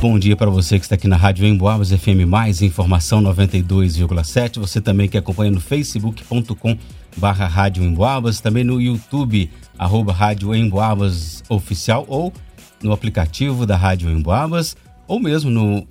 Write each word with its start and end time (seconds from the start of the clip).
Bom 0.00 0.18
dia 0.18 0.36
para 0.36 0.50
você 0.50 0.78
que 0.78 0.84
está 0.84 0.96
aqui 0.96 1.08
na 1.08 1.16
Rádio 1.16 1.46
Emboabas 1.46 1.90
FM 1.90 2.26
Mais 2.26 2.60
Informação 2.60 3.22
92,7. 3.22 4.58
Você 4.58 4.80
também 4.80 5.08
que 5.08 5.16
acompanha 5.16 5.50
no 5.50 5.60
facebook.com 5.60 6.76
barra 7.16 7.46
Rádio 7.46 7.82
Emboabas, 7.82 8.40
também 8.40 8.64
no 8.64 8.80
YouTube, 8.80 9.50
arroba 9.78 10.12
Rádio 10.12 10.54
Emboabas 10.54 11.42
Oficial 11.48 12.04
ou 12.08 12.32
no 12.82 12.92
aplicativo 12.92 13.64
da 13.64 13.76
Rádio 13.76 14.10
Emboabas 14.10 14.76
ou 15.06 15.20
mesmo 15.20 15.50
no 15.50 15.86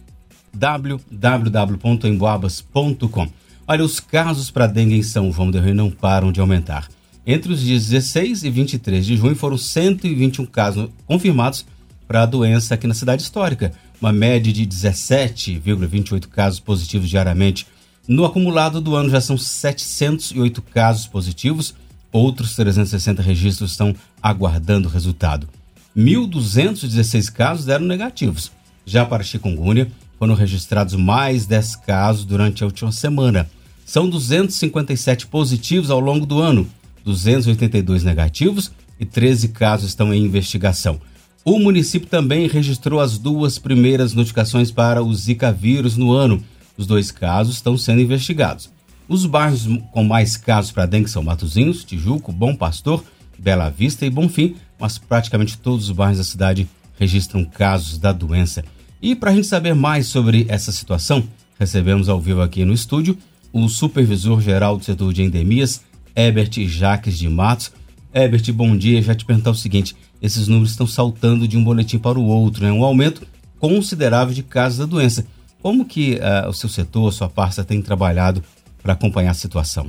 www.emboabas.com. 0.53 3.27
Olha, 3.67 3.83
os 3.83 3.99
casos 3.99 4.51
para 4.51 4.67
dengue 4.67 4.95
em 4.95 5.03
São 5.03 5.31
João 5.31 5.49
del 5.49 5.63
Rei 5.63 5.73
não 5.73 5.89
param 5.89 6.31
de 6.31 6.39
aumentar. 6.39 6.87
Entre 7.25 7.53
os 7.53 7.61
dias 7.61 7.87
16 7.87 8.43
e 8.43 8.49
23 8.49 9.05
de 9.05 9.15
junho 9.15 9.35
foram 9.35 9.57
121 9.57 10.45
casos 10.45 10.89
confirmados 11.05 11.65
para 12.05 12.23
a 12.23 12.25
doença 12.25 12.73
aqui 12.73 12.85
na 12.85 12.93
cidade 12.93 13.23
histórica, 13.23 13.71
uma 14.03 14.11
média 14.11 14.51
de 14.51 14.67
17,28 14.67 16.27
casos 16.27 16.59
positivos 16.59 17.09
diariamente. 17.09 17.65
No 18.05 18.25
acumulado 18.25 18.81
do 18.81 18.97
ano 18.97 19.09
já 19.09 19.21
são 19.21 19.37
708 19.37 20.61
casos 20.61 21.07
positivos, 21.07 21.73
outros 22.11 22.53
360 22.53 23.21
registros 23.21 23.71
estão 23.71 23.95
aguardando 24.21 24.89
resultado. 24.89 25.47
1.216 25.95 27.31
casos 27.31 27.65
deram 27.65 27.85
negativos. 27.85 28.51
Já 28.85 29.05
para 29.05 29.23
chikungunya, 29.23 29.89
foram 30.19 30.35
registrados 30.35 30.95
mais 30.95 31.45
10 31.45 31.77
casos 31.77 32.25
durante 32.25 32.61
a 32.61 32.65
última 32.65 32.91
semana. 32.91 33.49
São 33.85 34.09
257 34.09 35.27
positivos 35.27 35.89
ao 35.89 36.01
longo 36.01 36.25
do 36.25 36.41
ano, 36.41 36.67
282 37.05 38.03
negativos 38.03 38.69
e 38.99 39.05
13 39.05 39.47
casos 39.49 39.89
estão 39.89 40.13
em 40.13 40.25
investigação. 40.25 40.99
O 41.45 41.59
município 41.59 42.07
também 42.07 42.47
registrou 42.47 43.01
as 43.01 43.17
duas 43.17 43.59
primeiras 43.59 44.13
notificações 44.13 44.71
para 44.71 45.03
o 45.03 45.13
Zika 45.13 45.51
vírus 45.51 45.97
no 45.97 46.13
ano. 46.13 46.41
Os 46.77 46.87
dois 46.87 47.11
casos 47.11 47.55
estão 47.55 47.77
sendo 47.77 48.01
investigados. 48.01 48.69
Os 49.09 49.25
bairros 49.25 49.67
com 49.91 50.05
mais 50.05 50.37
casos 50.37 50.71
para 50.71 50.85
dengue 50.85 51.09
são 51.09 51.21
Matozinhos, 51.21 51.83
Tijuco, 51.83 52.31
Bom 52.31 52.55
Pastor, 52.55 53.03
Bela 53.37 53.69
Vista 53.69 54.05
e 54.05 54.09
Bonfim, 54.09 54.55
mas 54.79 54.97
praticamente 54.97 55.57
todos 55.57 55.89
os 55.89 55.91
bairros 55.91 56.17
da 56.17 56.23
cidade 56.23 56.67
registram 56.97 57.43
casos 57.43 57.97
da 57.97 58.13
doença. 58.13 58.63
E 59.01 59.13
para 59.13 59.31
a 59.31 59.35
gente 59.35 59.47
saber 59.47 59.75
mais 59.75 60.07
sobre 60.07 60.45
essa 60.47 60.71
situação, 60.71 61.27
recebemos 61.59 62.07
ao 62.07 62.21
vivo 62.21 62.41
aqui 62.41 62.63
no 62.63 62.73
estúdio 62.73 63.17
o 63.51 63.67
supervisor 63.67 64.39
geral 64.39 64.77
do 64.77 64.85
setor 64.85 65.11
de 65.11 65.23
endemias, 65.23 65.81
Herbert 66.15 66.51
Jaques 66.67 67.17
de 67.17 67.27
Matos. 67.27 67.71
Herbert, 68.13 68.53
bom 68.53 68.77
dia. 68.77 69.01
Já 69.01 69.15
te 69.15 69.25
perguntar 69.25 69.51
o 69.51 69.55
seguinte: 69.55 69.95
esses 70.21 70.47
números 70.47 70.71
estão 70.71 70.85
saltando 70.85 71.47
de 71.47 71.57
um 71.57 71.63
boletim 71.63 71.97
para 71.97 72.19
o 72.19 72.25
outro, 72.25 72.63
né? 72.63 72.71
um 72.71 72.83
aumento 72.83 73.25
considerável 73.59 74.33
de 74.33 74.43
casos 74.43 74.77
da 74.77 74.85
doença. 74.85 75.25
Como 75.61 75.85
que 75.85 76.15
uh, 76.15 76.49
o 76.49 76.53
seu 76.53 76.69
setor, 76.69 77.11
sua 77.11 77.29
parça, 77.29 77.63
tem 77.63 77.81
trabalhado 77.81 78.43
para 78.81 78.93
acompanhar 78.93 79.31
a 79.31 79.33
situação? 79.33 79.87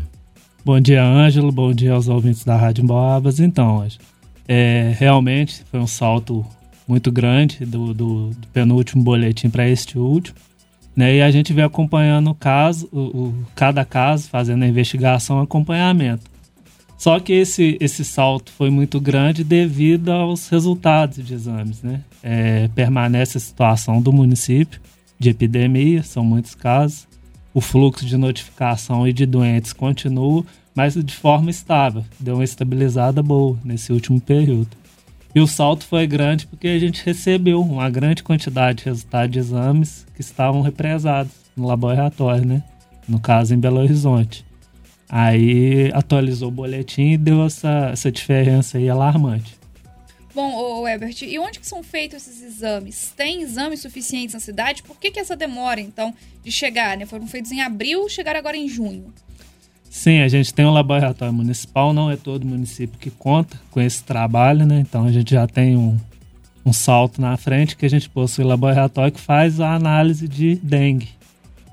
Bom 0.64 0.80
dia, 0.80 1.04
Ângelo. 1.04 1.52
Bom 1.52 1.72
dia 1.74 1.92
aos 1.92 2.08
ouvintes 2.08 2.44
da 2.44 2.56
Rádio 2.56 2.84
Boabas. 2.84 3.40
Então, 3.40 3.86
é, 4.48 4.94
realmente 4.96 5.62
foi 5.70 5.80
um 5.80 5.86
salto 5.86 6.46
muito 6.86 7.10
grande 7.10 7.66
do, 7.66 7.92
do, 7.92 8.30
do 8.30 8.46
penúltimo 8.52 9.02
boletim 9.02 9.50
para 9.50 9.68
este 9.68 9.98
último. 9.98 10.36
Né? 10.96 11.16
E 11.16 11.22
a 11.22 11.30
gente 11.30 11.52
vem 11.52 11.64
acompanhando 11.64 12.30
o 12.30 12.34
caso, 12.34 12.88
o, 12.92 13.00
o, 13.00 13.34
cada 13.54 13.84
caso, 13.84 14.28
fazendo 14.28 14.62
a 14.62 14.68
investigação 14.68 15.40
e 15.40 15.44
acompanhamento. 15.44 16.33
Só 16.96 17.18
que 17.20 17.32
esse, 17.32 17.76
esse 17.80 18.04
salto 18.04 18.52
foi 18.52 18.70
muito 18.70 19.00
grande 19.00 19.44
devido 19.44 20.10
aos 20.10 20.48
resultados 20.48 21.24
de 21.24 21.34
exames. 21.34 21.82
Né? 21.82 22.00
É, 22.22 22.68
permanece 22.68 23.36
a 23.36 23.40
situação 23.40 24.00
do 24.00 24.12
município 24.12 24.80
de 25.18 25.30
epidemia, 25.30 26.02
são 26.02 26.24
muitos 26.24 26.54
casos. 26.54 27.06
O 27.52 27.60
fluxo 27.60 28.04
de 28.04 28.16
notificação 28.16 29.06
e 29.06 29.12
de 29.12 29.26
doentes 29.26 29.72
continua, 29.72 30.44
mas 30.74 30.94
de 30.94 31.14
forma 31.14 31.50
estável. 31.50 32.04
Deu 32.18 32.34
uma 32.34 32.44
estabilizada 32.44 33.22
boa 33.22 33.58
nesse 33.64 33.92
último 33.92 34.20
período. 34.20 34.76
E 35.34 35.40
o 35.40 35.46
salto 35.46 35.84
foi 35.84 36.06
grande 36.06 36.46
porque 36.46 36.68
a 36.68 36.78
gente 36.78 37.04
recebeu 37.04 37.60
uma 37.60 37.90
grande 37.90 38.22
quantidade 38.22 38.78
de 38.78 38.84
resultados 38.84 39.32
de 39.32 39.38
exames 39.38 40.06
que 40.14 40.20
estavam 40.20 40.62
represados 40.62 41.32
no 41.56 41.66
laboratório, 41.66 42.44
né? 42.44 42.62
No 43.08 43.18
caso, 43.20 43.54
em 43.54 43.58
Belo 43.58 43.80
Horizonte. 43.80 44.44
Aí 45.08 45.90
atualizou 45.92 46.48
o 46.48 46.52
boletim 46.52 47.12
e 47.12 47.16
deu 47.16 47.44
essa, 47.44 47.90
essa 47.92 48.10
diferença 48.10 48.78
aí 48.78 48.88
alarmante. 48.88 49.56
Bom, 50.34 50.80
o 50.80 50.88
Ebert, 50.88 51.22
e 51.22 51.38
onde 51.38 51.60
que 51.60 51.66
são 51.66 51.82
feitos 51.82 52.26
esses 52.26 52.42
exames? 52.42 53.12
Tem 53.16 53.42
exames 53.42 53.80
suficientes 53.80 54.34
na 54.34 54.40
cidade? 54.40 54.82
Por 54.82 54.98
que, 54.98 55.12
que 55.12 55.20
essa 55.20 55.36
demora, 55.36 55.80
então, 55.80 56.12
de 56.42 56.50
chegar? 56.50 56.96
Né? 56.96 57.06
Foram 57.06 57.26
feitos 57.28 57.52
em 57.52 57.60
abril, 57.60 58.08
chegaram 58.08 58.40
agora 58.40 58.56
em 58.56 58.68
junho. 58.68 59.14
Sim, 59.88 60.22
a 60.22 60.28
gente 60.28 60.52
tem 60.52 60.66
um 60.66 60.72
laboratório 60.72 61.32
municipal, 61.32 61.92
não 61.92 62.10
é 62.10 62.16
todo 62.16 62.44
município 62.44 62.98
que 62.98 63.10
conta 63.10 63.60
com 63.70 63.80
esse 63.80 64.02
trabalho, 64.02 64.66
né? 64.66 64.80
Então 64.80 65.04
a 65.06 65.12
gente 65.12 65.30
já 65.30 65.46
tem 65.46 65.76
um, 65.76 65.96
um 66.66 66.72
salto 66.72 67.20
na 67.20 67.36
frente 67.36 67.76
que 67.76 67.86
a 67.86 67.90
gente 67.90 68.10
possui 68.10 68.44
laboratório 68.44 69.12
que 69.12 69.20
faz 69.20 69.60
a 69.60 69.72
análise 69.72 70.26
de 70.26 70.56
dengue 70.56 71.10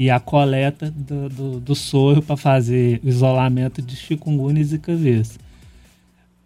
e 0.02 0.10
a 0.10 0.20
coleta 0.20 0.90
do, 0.90 1.30
do, 1.30 1.60
do 1.60 1.76
soro 1.76 2.24
para 2.24 2.36
fazer 2.36 3.00
o 3.04 3.08
isolamento 3.08 3.84
de 3.84 3.96
chikungunya 3.96 4.60
e 4.60 4.64
zika 4.64 4.96
vírus. 4.96 5.38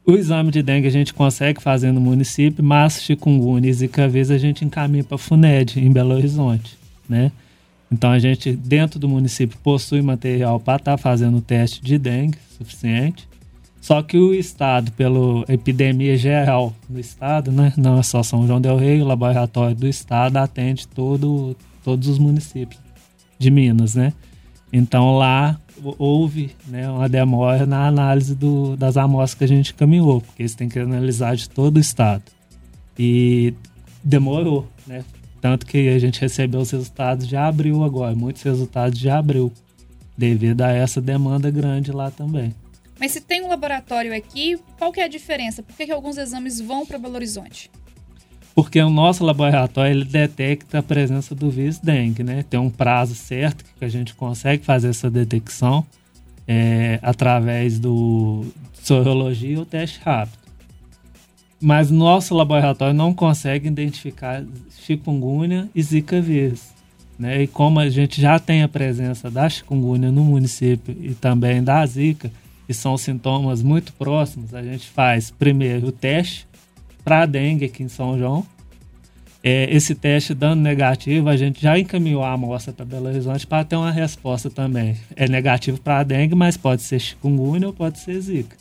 O 0.05 0.11
exame 0.11 0.51
de 0.51 0.61
dengue 0.61 0.89
a 0.89 0.91
gente 0.91 1.13
consegue 1.13 1.63
fazer 1.63 1.93
no 1.93 2.01
município, 2.01 2.61
mas 2.61 3.01
chikungunya 3.01 3.69
e 3.69 3.73
zika 3.73 4.09
vírus 4.09 4.29
a 4.29 4.37
gente 4.37 4.65
encaminha 4.65 5.05
para 5.05 5.15
a 5.15 5.17
FUNED, 5.17 5.79
em 5.79 5.89
Belo 5.89 6.15
Horizonte, 6.15 6.77
né? 7.07 7.31
Então 7.89 8.11
a 8.11 8.19
gente, 8.19 8.51
dentro 8.51 8.99
do 8.99 9.07
município, 9.07 9.57
possui 9.63 10.01
material 10.01 10.59
para 10.59 10.75
estar 10.75 10.91
tá 10.91 10.97
fazendo 10.97 11.37
o 11.37 11.41
teste 11.41 11.81
de 11.81 11.97
dengue 11.97 12.37
suficiente. 12.57 13.25
Só 13.79 14.01
que 14.01 14.17
o 14.17 14.33
Estado, 14.33 14.91
pela 14.91 15.45
epidemia 15.47 16.17
geral 16.17 16.73
do 16.89 16.99
Estado, 16.99 17.53
né, 17.53 17.71
não 17.77 17.99
é 17.99 18.03
só 18.03 18.21
São 18.21 18.45
João 18.45 18.59
Del 18.59 18.75
Rei, 18.75 19.01
o 19.01 19.05
laboratório 19.05 19.77
do 19.77 19.87
Estado 19.87 20.35
atende 20.35 20.85
todo, 20.89 21.55
todos 21.85 22.09
os 22.09 22.19
municípios 22.19 22.84
de 23.37 23.51
Minas, 23.51 23.95
né? 23.95 24.13
Então 24.71 25.17
lá 25.17 25.59
houve 25.97 26.55
né, 26.67 26.89
uma 26.89 27.07
demora 27.07 27.65
na 27.65 27.87
análise 27.87 28.33
do, 28.33 28.75
das 28.75 28.97
amostras 28.97 29.37
que 29.37 29.43
a 29.43 29.47
gente 29.47 29.73
caminhou, 29.73 30.21
porque 30.21 30.41
eles 30.41 30.55
têm 30.55 30.69
que 30.69 30.79
analisar 30.79 31.35
de 31.35 31.49
todo 31.49 31.77
o 31.77 31.79
Estado. 31.79 32.23
E 32.97 33.53
demorou, 34.03 34.67
né? 34.87 35.03
Tanto 35.41 35.65
que 35.65 35.89
a 35.89 35.99
gente 35.99 36.19
recebeu 36.19 36.61
os 36.61 36.71
resultados 36.71 37.27
de 37.27 37.35
abril 37.35 37.83
agora, 37.83 38.15
muitos 38.15 38.41
resultados 38.41 38.97
de 38.97 39.09
abril, 39.09 39.51
devido 40.17 40.61
a 40.61 40.71
essa 40.71 41.01
demanda 41.01 41.51
grande 41.51 41.91
lá 41.91 42.09
também. 42.09 42.53
Mas 42.99 43.11
se 43.11 43.21
tem 43.21 43.43
um 43.43 43.49
laboratório 43.49 44.15
aqui, 44.15 44.57
qual 44.77 44.91
que 44.91 45.01
é 45.01 45.03
a 45.03 45.09
diferença? 45.09 45.61
Por 45.61 45.75
que, 45.75 45.85
que 45.85 45.91
alguns 45.91 46.17
exames 46.17 46.59
vão 46.61 46.85
para 46.85 46.97
Belo 46.97 47.15
Horizonte? 47.15 47.69
Porque 48.55 48.81
o 48.81 48.89
nosso 48.89 49.23
laboratório 49.23 49.91
ele 49.91 50.05
detecta 50.05 50.79
a 50.79 50.83
presença 50.83 51.35
do 51.35 51.49
vírus 51.49 51.77
dengue, 51.77 52.23
né? 52.23 52.43
Tem 52.49 52.59
um 52.59 52.69
prazo 52.69 53.13
certo 53.13 53.65
que 53.77 53.83
a 53.83 53.89
gente 53.89 54.15
consegue 54.15 54.63
fazer 54.63 54.87
essa 54.89 55.11
detecção 55.11 55.85
é, 56.47 56.97
através 57.01 57.77
do 57.77 58.45
sorologia 58.81 59.59
ou 59.59 59.65
teste 59.65 59.99
rápido 59.99 60.45
mas 61.65 61.89
nosso 61.89 62.35
laboratório 62.35 62.93
não 62.93 63.13
consegue 63.13 63.67
identificar 63.67 64.43
chikungunya 64.81 65.67
e 65.73 65.81
zika 65.81 66.21
vírus. 66.21 66.61
Né? 67.17 67.41
E 67.41 67.47
como 67.47 67.79
a 67.79 67.89
gente 67.89 68.21
já 68.21 68.37
tem 68.37 68.61
a 68.61 68.67
presença 68.67 69.31
da 69.31 69.49
chikungunya 69.49 70.11
no 70.11 70.23
município 70.23 70.95
e 70.99 71.15
também 71.15 71.63
da 71.63 71.83
zika, 71.85 72.31
e 72.67 72.73
são 72.73 72.97
sintomas 72.97 73.63
muito 73.63 73.93
próximos, 73.93 74.53
a 74.53 74.61
gente 74.61 74.87
faz 74.87 75.31
primeiro 75.31 75.87
o 75.87 75.91
teste 75.91 76.47
para 77.05 77.27
dengue 77.27 77.65
aqui 77.65 77.83
em 77.83 77.87
São 77.87 78.17
João. 78.17 78.45
É, 79.43 79.73
esse 79.73 79.93
teste 79.93 80.33
dando 80.33 80.61
negativo, 80.61 81.29
a 81.29 81.37
gente 81.37 81.61
já 81.61 81.77
encaminhou 81.77 82.23
a 82.23 82.31
amostra 82.31 82.73
para 82.73 82.83
Belo 82.83 83.05
Horizonte 83.05 83.45
para 83.45 83.63
ter 83.63 83.75
uma 83.75 83.91
resposta 83.91 84.49
também. 84.49 84.97
É 85.15 85.29
negativo 85.29 85.79
para 85.79 86.01
dengue, 86.01 86.33
mas 86.33 86.57
pode 86.57 86.81
ser 86.81 86.99
chikungunya 86.99 87.67
ou 87.67 87.73
pode 87.73 87.99
ser 87.99 88.19
zika, 88.19 88.57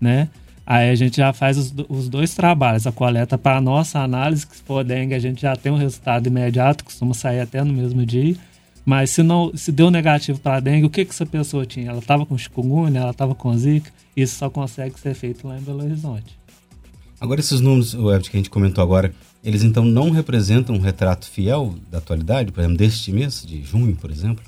né? 0.00 0.28
Aí 0.64 0.88
a 0.88 0.94
gente 0.94 1.16
já 1.16 1.32
faz 1.32 1.58
os, 1.58 1.74
os 1.88 2.08
dois 2.08 2.32
trabalhos, 2.32 2.86
a 2.86 2.92
coleta 2.92 3.36
para 3.36 3.56
a 3.56 3.60
nossa 3.60 3.98
análise, 3.98 4.46
que 4.46 4.56
se 4.56 4.62
for 4.62 4.84
dengue 4.84 5.14
a 5.14 5.18
gente 5.18 5.42
já 5.42 5.56
tem 5.56 5.72
um 5.72 5.76
resultado 5.76 6.28
imediato, 6.28 6.84
costuma 6.84 7.12
sair 7.12 7.40
até 7.40 7.64
no 7.64 7.72
mesmo 7.72 8.06
dia. 8.06 8.36
Mas 8.84 9.10
se 9.10 9.24
não, 9.24 9.50
se 9.56 9.72
deu 9.72 9.90
negativo 9.90 10.38
para 10.38 10.60
dengue, 10.60 10.86
o 10.86 10.90
que 10.90 11.04
que 11.04 11.10
essa 11.10 11.26
pessoa 11.26 11.66
tinha? 11.66 11.90
Ela 11.90 11.98
estava 11.98 12.24
com 12.24 12.38
chikungunya, 12.38 13.00
ela 13.00 13.10
estava 13.10 13.34
com 13.34 13.52
zika, 13.58 13.90
isso 14.16 14.36
só 14.36 14.48
consegue 14.48 14.98
ser 15.00 15.14
feito 15.14 15.48
lá 15.48 15.58
em 15.58 15.60
Belo 15.60 15.82
Horizonte. 15.82 16.39
Agora 17.20 17.40
esses 17.40 17.60
números, 17.60 17.94
o 17.94 18.06
que 18.20 18.36
a 18.36 18.38
gente 18.38 18.50
comentou 18.50 18.82
agora, 18.82 19.12
eles 19.44 19.62
então 19.62 19.84
não 19.84 20.10
representam 20.10 20.74
um 20.74 20.80
retrato 20.80 21.28
fiel 21.28 21.74
da 21.90 21.98
atualidade, 21.98 22.50
por 22.50 22.60
exemplo, 22.60 22.78
deste 22.78 23.12
mês 23.12 23.44
de 23.46 23.62
junho, 23.62 23.94
por 23.96 24.10
exemplo? 24.10 24.44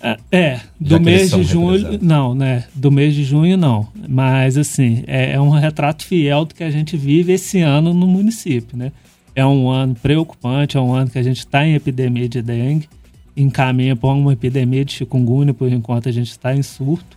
É, 0.00 0.16
é, 0.30 0.60
do 0.78 1.00
mês 1.00 1.32
de 1.32 1.42
junho, 1.42 1.98
não, 2.00 2.32
né? 2.32 2.64
Do 2.72 2.92
mês 2.92 3.12
de 3.12 3.24
junho, 3.24 3.56
não. 3.56 3.88
Mas, 4.08 4.56
assim, 4.56 5.02
é, 5.08 5.32
é, 5.32 5.40
um 5.40 5.50
retrato 5.50 6.04
fiel 6.04 6.44
do 6.44 6.54
que 6.54 6.62
a 6.62 6.70
gente 6.70 6.96
vive 6.96 7.32
esse 7.32 7.60
ano 7.60 7.92
no 7.92 8.06
município, 8.06 8.76
né? 8.76 8.92
é 9.38 9.46
um 9.46 9.70
ano 9.70 9.94
preocupante, 9.94 10.76
é 10.76 10.80
um 10.80 10.92
ano 10.92 11.08
que 11.08 11.18
a 11.18 11.22
gente 11.22 11.38
está 11.38 11.64
em 11.64 11.76
epidemia 11.76 12.28
de 12.28 12.42
dengue, 12.42 12.88
encaminha 13.36 13.94
para 13.94 14.08
uma 14.08 14.32
epidemia 14.32 14.84
de 14.84 14.92
chikungunya, 14.92 15.54
por 15.54 15.72
enquanto 15.72 16.08
a 16.08 16.12
gente 16.12 16.32
está 16.32 16.52
em 16.52 16.62
surto, 16.62 17.16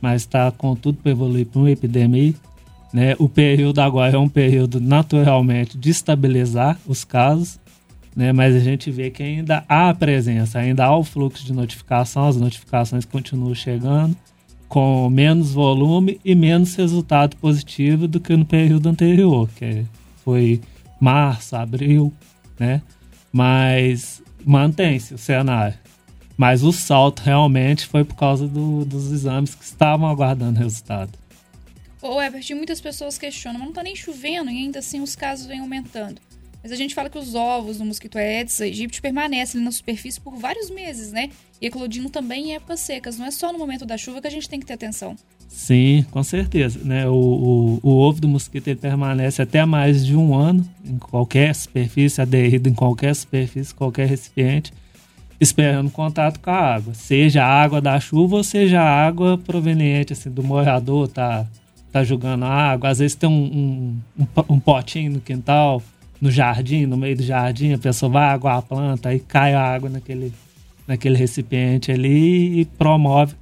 mas 0.00 0.22
está 0.22 0.50
com 0.50 0.74
tudo 0.74 0.98
para 1.00 1.12
evoluir 1.12 1.46
para 1.46 1.60
uma 1.60 1.70
epidemia. 1.70 2.34
Né? 2.92 3.14
O 3.18 3.28
período 3.28 3.80
agora 3.80 4.16
é 4.16 4.18
um 4.18 4.28
período 4.28 4.80
naturalmente 4.80 5.78
de 5.78 5.90
estabilizar 5.90 6.78
os 6.86 7.04
casos, 7.04 7.58
né? 8.16 8.32
mas 8.32 8.54
a 8.54 8.58
gente 8.58 8.90
vê 8.90 9.10
que 9.10 9.22
ainda 9.22 9.64
há 9.68 9.94
presença, 9.94 10.58
ainda 10.58 10.84
há 10.84 10.96
o 10.96 11.04
fluxo 11.04 11.44
de 11.44 11.52
notificação, 11.52 12.26
as 12.26 12.36
notificações 12.36 13.04
continuam 13.04 13.54
chegando 13.54 14.16
com 14.70 15.10
menos 15.10 15.52
volume 15.52 16.20
e 16.24 16.32
menos 16.32 16.76
resultado 16.76 17.36
positivo 17.36 18.06
do 18.06 18.20
que 18.20 18.36
no 18.36 18.44
período 18.44 18.88
anterior, 18.88 19.48
que 19.56 19.84
foi 20.24 20.60
março, 21.00 21.56
abril, 21.56 22.12
né? 22.56 22.80
Mas 23.32 24.22
mantém-se 24.46 25.12
o 25.12 25.18
cenário. 25.18 25.76
Mas 26.36 26.62
o 26.62 26.72
salto 26.72 27.18
realmente 27.20 27.84
foi 27.84 28.04
por 28.04 28.14
causa 28.14 28.46
do, 28.46 28.84
dos 28.84 29.10
exames 29.10 29.56
que 29.56 29.64
estavam 29.64 30.08
aguardando 30.08 30.60
resultado. 30.60 31.10
Ô, 32.02 32.20
Ebert, 32.20 32.50
muitas 32.54 32.80
pessoas 32.80 33.18
questionam, 33.18 33.58
mas 33.58 33.68
não 33.68 33.74
tá 33.74 33.82
nem 33.82 33.94
chovendo 33.94 34.50
e 34.50 34.56
ainda 34.56 34.78
assim 34.78 35.00
os 35.00 35.14
casos 35.14 35.46
vêm 35.46 35.60
aumentando. 35.60 36.20
Mas 36.62 36.72
a 36.72 36.76
gente 36.76 36.94
fala 36.94 37.08
que 37.08 37.18
os 37.18 37.34
ovos 37.34 37.78
do 37.78 37.84
mosquito 37.84 38.18
Aedes 38.18 38.60
aegypti 38.60 39.00
permanecem 39.00 39.60
na 39.60 39.72
superfície 39.72 40.20
por 40.20 40.36
vários 40.36 40.70
meses, 40.70 41.10
né? 41.10 41.30
E 41.60 41.66
eclodindo 41.66 42.10
também 42.10 42.50
em 42.50 42.54
épocas 42.54 42.80
secas. 42.80 43.18
Não 43.18 43.26
é 43.26 43.30
só 43.30 43.52
no 43.52 43.58
momento 43.58 43.86
da 43.86 43.96
chuva 43.96 44.20
que 44.20 44.26
a 44.26 44.30
gente 44.30 44.48
tem 44.48 44.60
que 44.60 44.66
ter 44.66 44.74
atenção. 44.74 45.16
Sim, 45.48 46.04
com 46.10 46.22
certeza. 46.22 46.78
Né? 46.84 47.08
O, 47.08 47.14
o, 47.14 47.80
o 47.82 47.90
ovo 47.96 48.20
do 48.20 48.28
mosquito 48.28 48.68
ele 48.68 48.78
permanece 48.78 49.40
até 49.40 49.64
mais 49.64 50.04
de 50.04 50.14
um 50.14 50.34
ano 50.34 50.66
em 50.84 50.98
qualquer 50.98 51.54
superfície, 51.54 52.20
aderido 52.20 52.68
em 52.68 52.74
qualquer 52.74 53.14
superfície, 53.14 53.74
qualquer 53.74 54.06
recipiente, 54.06 54.72
esperando 55.40 55.90
contato 55.90 56.38
com 56.40 56.50
a 56.50 56.74
água. 56.74 56.92
Seja 56.92 57.42
a 57.42 57.62
água 57.62 57.80
da 57.80 57.98
chuva 57.98 58.36
ou 58.36 58.44
seja 58.44 58.82
a 58.82 59.06
água 59.06 59.38
proveniente 59.38 60.12
assim, 60.12 60.30
do 60.30 60.42
morador, 60.42 61.08
tá, 61.08 61.46
tá 61.92 62.04
jogando 62.04 62.44
água. 62.44 62.90
Às 62.90 62.98
vezes 62.98 63.14
tem 63.14 63.28
um, 63.28 63.98
um, 64.18 64.26
um 64.48 64.60
potinho 64.60 65.12
no 65.12 65.20
quintal, 65.20 65.82
no 66.20 66.30
jardim, 66.30 66.86
no 66.86 66.96
meio 66.96 67.16
do 67.16 67.22
jardim, 67.22 67.72
a 67.72 67.78
pessoa 67.78 68.10
vai 68.10 68.28
aguar 68.28 68.58
a 68.58 68.62
planta, 68.62 69.08
aí 69.08 69.20
cai 69.20 69.54
a 69.54 69.62
água 69.62 69.88
naquele, 69.88 70.32
naquele 70.86 71.16
recipiente 71.16 71.90
ali 71.90 72.60
e 72.60 72.64
promove 72.64 73.34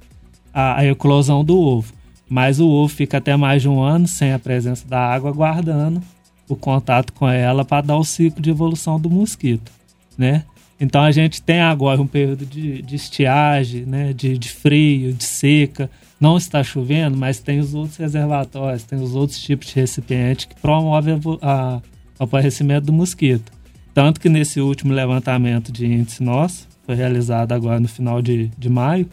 a, 0.53 0.79
a 0.79 0.85
eclosão 0.85 1.43
do 1.43 1.59
ovo. 1.59 1.93
Mas 2.27 2.59
o 2.59 2.67
ovo 2.67 2.93
fica 2.93 3.17
até 3.17 3.35
mais 3.35 3.61
de 3.61 3.67
um 3.67 3.81
ano 3.81 4.07
sem 4.07 4.31
a 4.31 4.39
presença 4.39 4.87
da 4.87 4.99
água, 4.99 5.31
guardando 5.31 6.01
o 6.47 6.55
contato 6.55 7.11
com 7.13 7.27
ela 7.27 7.65
para 7.65 7.81
dar 7.85 7.97
o 7.97 8.03
ciclo 8.03 8.41
de 8.41 8.49
evolução 8.49 8.99
do 8.99 9.09
mosquito, 9.09 9.71
né? 10.17 10.43
Então 10.79 11.01
a 11.01 11.11
gente 11.11 11.41
tem 11.41 11.59
agora 11.59 12.01
um 12.01 12.07
período 12.07 12.45
de, 12.45 12.81
de 12.81 12.95
estiagem, 12.95 13.85
né? 13.85 14.13
De, 14.13 14.37
de 14.37 14.49
frio, 14.49 15.11
de 15.13 15.23
seca. 15.23 15.89
Não 16.19 16.37
está 16.37 16.63
chovendo, 16.63 17.17
mas 17.17 17.39
tem 17.39 17.59
os 17.59 17.73
outros 17.73 17.97
reservatórios, 17.97 18.83
tem 18.83 19.01
os 19.01 19.15
outros 19.15 19.39
tipos 19.39 19.67
de 19.67 19.75
recipiente 19.75 20.47
que 20.47 20.55
promovem 20.55 21.19
a, 21.41 21.75
a 21.75 21.81
o 22.19 22.23
aparecimento 22.25 22.85
do 22.85 22.93
mosquito. 22.93 23.51
Tanto 23.93 24.19
que 24.19 24.27
nesse 24.27 24.59
último 24.59 24.93
levantamento 24.93 25.71
de 25.71 25.85
índice 25.85 26.21
nosso, 26.21 26.67
foi 26.85 26.95
realizado 26.95 27.53
agora 27.53 27.79
no 27.79 27.87
final 27.87 28.21
de, 28.21 28.51
de 28.57 28.69
maio, 28.69 29.09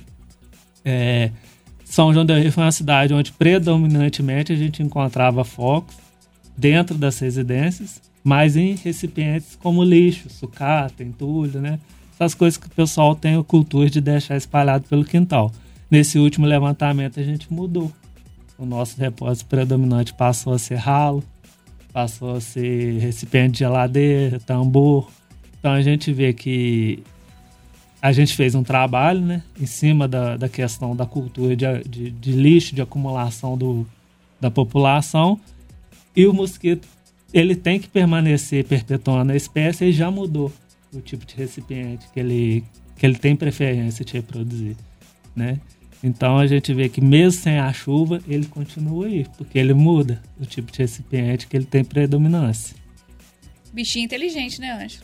é, 0.84 1.30
São 1.84 2.12
João 2.12 2.26
del 2.26 2.36
Rei 2.36 2.50
foi 2.50 2.64
uma 2.64 2.72
cidade 2.72 3.14
onde 3.14 3.32
predominantemente 3.32 4.52
a 4.52 4.56
gente 4.56 4.82
encontrava 4.82 5.44
focos 5.44 5.94
dentro 6.56 6.96
das 6.96 7.18
residências, 7.18 8.00
mas 8.24 8.56
em 8.56 8.74
recipientes 8.74 9.56
como 9.62 9.84
lixo, 9.84 10.28
sucata, 10.28 11.02
entulho, 11.02 11.60
né? 11.60 11.78
Essas 12.14 12.34
coisas 12.34 12.56
que 12.56 12.66
o 12.66 12.70
pessoal 12.70 13.14
tem 13.14 13.36
o 13.36 13.44
cultura 13.44 13.90
de 13.90 14.00
deixar 14.00 14.36
espalhado 14.36 14.84
pelo 14.88 15.04
quintal. 15.04 15.52
Nesse 15.90 16.18
último 16.18 16.46
levantamento 16.46 17.20
a 17.20 17.22
gente 17.22 17.52
mudou. 17.52 17.92
O 18.58 18.64
nosso 18.64 18.98
depósito 18.98 19.46
predominante 19.46 20.14
passou 20.14 20.52
a 20.52 20.58
ser 20.58 20.76
ralo, 20.76 21.22
passou 21.92 22.36
a 22.36 22.40
ser 22.40 22.98
recipiente 22.98 23.52
de 23.52 23.58
geladeira, 23.60 24.40
tambor. 24.40 25.10
Então 25.58 25.72
a 25.72 25.82
gente 25.82 26.12
vê 26.12 26.32
que 26.32 27.02
a 28.00 28.12
gente 28.12 28.34
fez 28.34 28.54
um 28.54 28.62
trabalho 28.62 29.20
né, 29.20 29.42
em 29.60 29.66
cima 29.66 30.06
da, 30.06 30.36
da 30.36 30.48
questão 30.48 30.94
da 30.94 31.06
cultura 31.06 31.56
de, 31.56 31.66
de, 31.88 32.10
de 32.10 32.32
lixo, 32.32 32.74
de 32.74 32.82
acumulação 32.82 33.56
do, 33.56 33.86
da 34.40 34.50
população. 34.50 35.40
E 36.14 36.26
o 36.26 36.32
mosquito 36.32 36.86
ele 37.32 37.54
tem 37.54 37.78
que 37.78 37.88
permanecer 37.88 38.64
perpetuando 38.64 39.32
a 39.32 39.36
espécie 39.36 39.86
e 39.86 39.92
já 39.92 40.10
mudou 40.10 40.52
o 40.94 41.00
tipo 41.00 41.26
de 41.26 41.34
recipiente 41.34 42.06
que 42.12 42.20
ele, 42.20 42.64
que 42.96 43.04
ele 43.04 43.16
tem 43.16 43.36
preferência 43.36 44.04
de 44.04 44.12
reproduzir. 44.14 44.76
Né? 45.34 45.60
Então 46.06 46.38
a 46.38 46.46
gente 46.46 46.72
vê 46.72 46.88
que 46.88 47.00
mesmo 47.00 47.40
sem 47.42 47.58
a 47.58 47.72
chuva, 47.72 48.20
ele 48.28 48.46
continua 48.46 49.06
aí, 49.06 49.26
porque 49.36 49.58
ele 49.58 49.74
muda 49.74 50.22
o 50.40 50.46
tipo 50.46 50.70
de 50.70 50.78
recipiente 50.78 51.48
que 51.48 51.56
ele 51.56 51.64
tem 51.64 51.82
predominância. 51.82 52.76
Bichinho 53.72 54.04
inteligente, 54.04 54.60
né, 54.60 54.72
Anjo? 54.72 55.00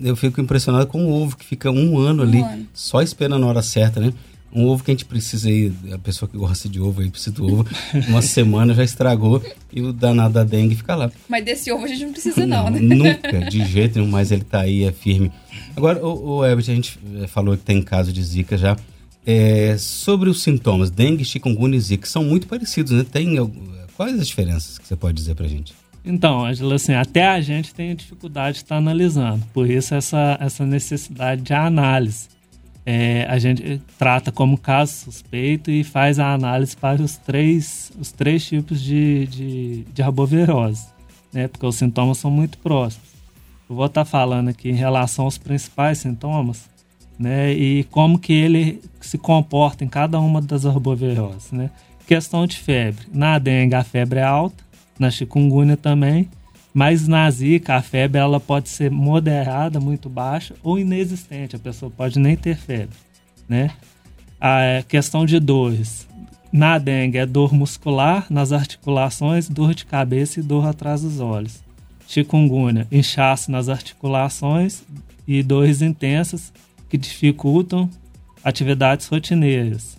Eu 0.00 0.14
fico 0.14 0.40
impressionado 0.40 0.86
com 0.86 1.04
o 1.04 1.12
ovo 1.12 1.36
que 1.36 1.44
fica 1.44 1.72
um 1.72 1.98
ano 1.98 2.22
um 2.22 2.26
ali, 2.26 2.40
ano. 2.40 2.68
só 2.72 3.02
esperando 3.02 3.44
a 3.44 3.48
hora 3.48 3.62
certa, 3.62 4.00
né? 4.00 4.12
Um 4.52 4.64
ovo 4.64 4.84
que 4.84 4.92
a 4.92 4.94
gente 4.94 5.04
precisa 5.04 5.48
aí, 5.48 5.72
a 5.92 5.98
pessoa 5.98 6.28
que 6.28 6.38
gosta 6.38 6.68
de 6.68 6.80
ovo 6.80 7.00
aí 7.00 7.10
precisa 7.10 7.32
do 7.32 7.44
ovo, 7.44 7.66
uma 8.08 8.22
semana 8.22 8.72
já 8.74 8.84
estragou 8.84 9.42
e 9.72 9.82
o 9.82 9.92
danado 9.92 10.34
da 10.34 10.44
dengue 10.44 10.76
fica 10.76 10.94
lá. 10.94 11.10
Mas 11.28 11.44
desse 11.44 11.72
ovo 11.72 11.84
a 11.84 11.88
gente 11.88 12.04
não 12.04 12.12
precisa 12.12 12.46
não, 12.46 12.70
não 12.70 12.70
né? 12.70 12.80
Nunca, 12.80 13.40
de 13.50 13.66
jeito 13.66 13.98
nenhum, 13.98 14.10
mas 14.10 14.30
ele 14.30 14.44
tá 14.44 14.60
aí, 14.60 14.84
é 14.84 14.92
firme. 14.92 15.32
Agora, 15.76 16.02
o, 16.02 16.36
o 16.36 16.46
Ebert, 16.46 16.70
a 16.70 16.74
gente 16.74 16.98
eh, 17.16 17.26
falou 17.26 17.56
que 17.56 17.64
tem 17.64 17.82
caso 17.82 18.12
de 18.12 18.22
zika 18.22 18.56
já. 18.56 18.76
É, 19.30 19.76
sobre 19.76 20.30
os 20.30 20.42
sintomas, 20.42 20.90
dengue, 20.90 21.22
chikungunya 21.22 21.76
e 21.76 21.80
zika, 21.80 22.06
são 22.06 22.24
muito 22.24 22.48
parecidos, 22.48 22.92
né? 22.92 23.04
Tem, 23.04 23.36
quais 23.94 24.18
as 24.18 24.26
diferenças 24.26 24.78
que 24.78 24.88
você 24.88 24.96
pode 24.96 25.18
dizer 25.18 25.34
pra 25.34 25.46
gente? 25.46 25.74
Então, 26.02 26.46
Angela, 26.46 26.76
assim, 26.76 26.94
até 26.94 27.28
a 27.28 27.38
gente 27.42 27.74
tem 27.74 27.94
dificuldade 27.94 28.54
de 28.54 28.62
estar 28.62 28.76
analisando, 28.76 29.44
por 29.52 29.68
isso 29.68 29.94
essa, 29.94 30.38
essa 30.40 30.64
necessidade 30.64 31.42
de 31.42 31.52
análise. 31.52 32.28
É, 32.86 33.26
a 33.28 33.38
gente 33.38 33.82
trata 33.98 34.32
como 34.32 34.56
caso 34.56 34.94
suspeito 35.04 35.70
e 35.70 35.84
faz 35.84 36.18
a 36.18 36.32
análise 36.32 36.74
para 36.74 37.02
os 37.02 37.18
três, 37.18 37.92
os 38.00 38.10
três 38.10 38.46
tipos 38.46 38.80
de, 38.80 39.26
de, 39.26 39.84
de 39.92 40.02
arbovirose, 40.02 40.86
né? 41.30 41.48
Porque 41.48 41.66
os 41.66 41.76
sintomas 41.76 42.16
são 42.16 42.30
muito 42.30 42.56
próximos. 42.56 43.10
Eu 43.68 43.76
vou 43.76 43.84
estar 43.84 44.06
falando 44.06 44.48
aqui 44.48 44.70
em 44.70 44.74
relação 44.74 45.26
aos 45.26 45.36
principais 45.36 45.98
sintomas, 45.98 46.66
né? 47.18 47.52
E 47.52 47.84
como 47.84 48.18
que 48.18 48.32
ele 48.32 48.80
se 49.00 49.18
comporta 49.18 49.84
em 49.84 49.88
cada 49.88 50.20
uma 50.20 50.40
das 50.40 50.64
arboviroses, 50.64 51.50
né? 51.52 51.70
Questão 52.06 52.46
de 52.46 52.56
febre. 52.56 53.06
Na 53.12 53.38
dengue 53.38 53.74
a 53.74 53.84
febre 53.84 54.20
é 54.20 54.22
alta, 54.22 54.62
na 54.98 55.10
chikungunya 55.10 55.76
também, 55.76 56.28
mas 56.72 57.08
na 57.08 57.30
zika 57.30 57.74
a 57.74 57.82
febre 57.82 58.20
ela 58.20 58.38
pode 58.38 58.68
ser 58.68 58.90
moderada, 58.90 59.80
muito 59.80 60.08
baixa 60.08 60.54
ou 60.62 60.78
inexistente, 60.78 61.56
a 61.56 61.58
pessoa 61.58 61.90
pode 61.90 62.18
nem 62.18 62.36
ter 62.36 62.56
febre, 62.56 62.96
né? 63.48 63.70
A 64.40 64.82
questão 64.86 65.26
de 65.26 65.40
dores. 65.40 66.06
Na 66.50 66.78
dengue 66.78 67.18
é 67.18 67.26
dor 67.26 67.52
muscular 67.52 68.26
nas 68.30 68.52
articulações, 68.52 69.48
dor 69.48 69.74
de 69.74 69.84
cabeça 69.84 70.40
e 70.40 70.42
dor 70.42 70.66
atrás 70.66 71.02
dos 71.02 71.20
olhos. 71.20 71.62
Chikungunya, 72.06 72.86
inchaço 72.90 73.50
nas 73.50 73.68
articulações 73.68 74.82
e 75.26 75.42
dores 75.42 75.82
intensas 75.82 76.52
que 76.88 76.96
dificultam 76.96 77.88
atividades 78.42 79.06
rotineiras. 79.06 79.96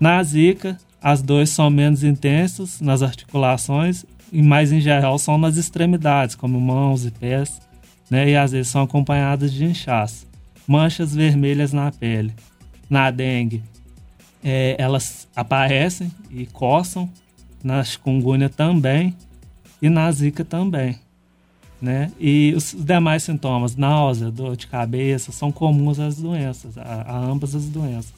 Na 0.00 0.22
zika, 0.22 0.78
as 1.00 1.22
dores 1.22 1.50
são 1.50 1.70
menos 1.70 2.02
intensas 2.02 2.80
nas 2.80 3.02
articulações 3.02 4.04
e 4.32 4.42
mais 4.42 4.72
em 4.72 4.80
geral 4.80 5.18
são 5.18 5.38
nas 5.38 5.56
extremidades, 5.56 6.34
como 6.34 6.60
mãos 6.60 7.04
e 7.04 7.10
pés, 7.10 7.60
né? 8.10 8.30
e 8.30 8.36
às 8.36 8.52
vezes 8.52 8.68
são 8.68 8.82
acompanhadas 8.82 9.52
de 9.52 9.64
inchaço. 9.64 10.26
Manchas 10.66 11.14
vermelhas 11.14 11.72
na 11.72 11.92
pele. 11.92 12.32
Na 12.88 13.10
dengue, 13.10 13.62
é, 14.42 14.76
elas 14.78 15.28
aparecem 15.36 16.10
e 16.30 16.46
coçam, 16.46 17.08
na 17.62 17.82
chikungunya 17.82 18.48
também 18.48 19.14
e 19.80 19.88
na 19.88 20.10
zika 20.10 20.44
também 20.44 20.98
né? 21.84 22.10
E 22.18 22.54
os 22.56 22.74
demais 22.74 23.24
sintomas, 23.24 23.76
náusea, 23.76 24.30
dor 24.30 24.56
de 24.56 24.66
cabeça, 24.66 25.30
são 25.30 25.52
comuns 25.52 26.00
às 26.00 26.16
doenças, 26.16 26.78
a, 26.78 27.02
a 27.02 27.18
ambas 27.18 27.54
as 27.54 27.66
doenças, 27.66 28.14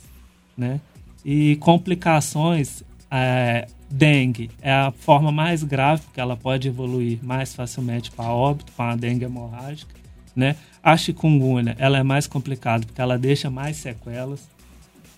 né? 0.56 0.80
E 1.24 1.56
complicações, 1.56 2.84
é, 3.10 3.66
dengue 3.90 4.50
é 4.62 4.72
a 4.72 4.92
forma 4.92 5.32
mais 5.32 5.64
grave, 5.64 6.02
porque 6.02 6.20
ela 6.20 6.36
pode 6.36 6.68
evoluir 6.68 7.18
mais 7.22 7.56
facilmente 7.56 8.12
para 8.12 8.30
óbito, 8.30 8.72
para 8.72 8.92
a 8.92 8.96
dengue 8.96 9.24
hemorrágica, 9.24 9.92
né? 10.34 10.54
A 10.80 10.96
chikungunya, 10.96 11.74
ela 11.76 11.98
é 11.98 12.04
mais 12.04 12.28
complicada, 12.28 12.86
porque 12.86 13.00
ela 13.00 13.18
deixa 13.18 13.50
mais 13.50 13.78
sequelas. 13.78 14.48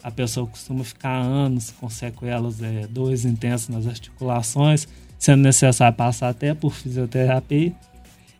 A 0.03 0.11
pessoa 0.11 0.47
costuma 0.47 0.85
ficar 0.85 1.19
anos 1.19 1.71
com 1.73 1.91
sequelas, 1.91 2.63
é, 2.63 2.87
dores 2.87 3.27
intensas 3.27 3.69
nas 3.69 3.87
articulações, 3.87 4.89
sendo 5.19 5.43
necessário 5.43 5.95
passar 5.95 6.31
até 6.31 6.55
por 6.55 6.73
fisioterapia 6.73 7.75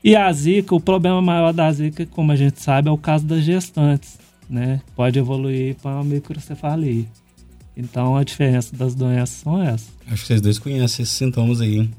E 0.03 0.15
a 0.15 0.33
zika, 0.33 0.75
o 0.75 0.81
problema 0.81 1.21
maior 1.21 1.53
da 1.53 1.71
zika, 1.73 2.07
como 2.07 2.33
a 2.33 2.37
gente 2.37 2.63
sabe, 2.63 2.89
é 2.89 2.93
o 2.93 2.99
caso 2.99 3.27
das 3.27 3.43
gestantes, 3.43 4.19
né? 4.49 4.81
Pode 4.95 5.19
evoluir 5.19 5.75
para 5.77 5.97
uma 5.97 6.05
microcefalia. 6.05 7.05
Então 7.77 8.17
a 8.17 8.25
diferença 8.25 8.75
das 8.75 8.95
doenças 8.95 9.31
são 9.31 9.63
essas. 9.63 9.89
Acho 10.07 10.23
que 10.23 10.27
vocês 10.27 10.41
dois 10.41 10.59
conhecem 10.59 11.03
esses 11.03 11.11
sintomas 11.11 11.61
aí, 11.61 11.77
hein? 11.79 11.91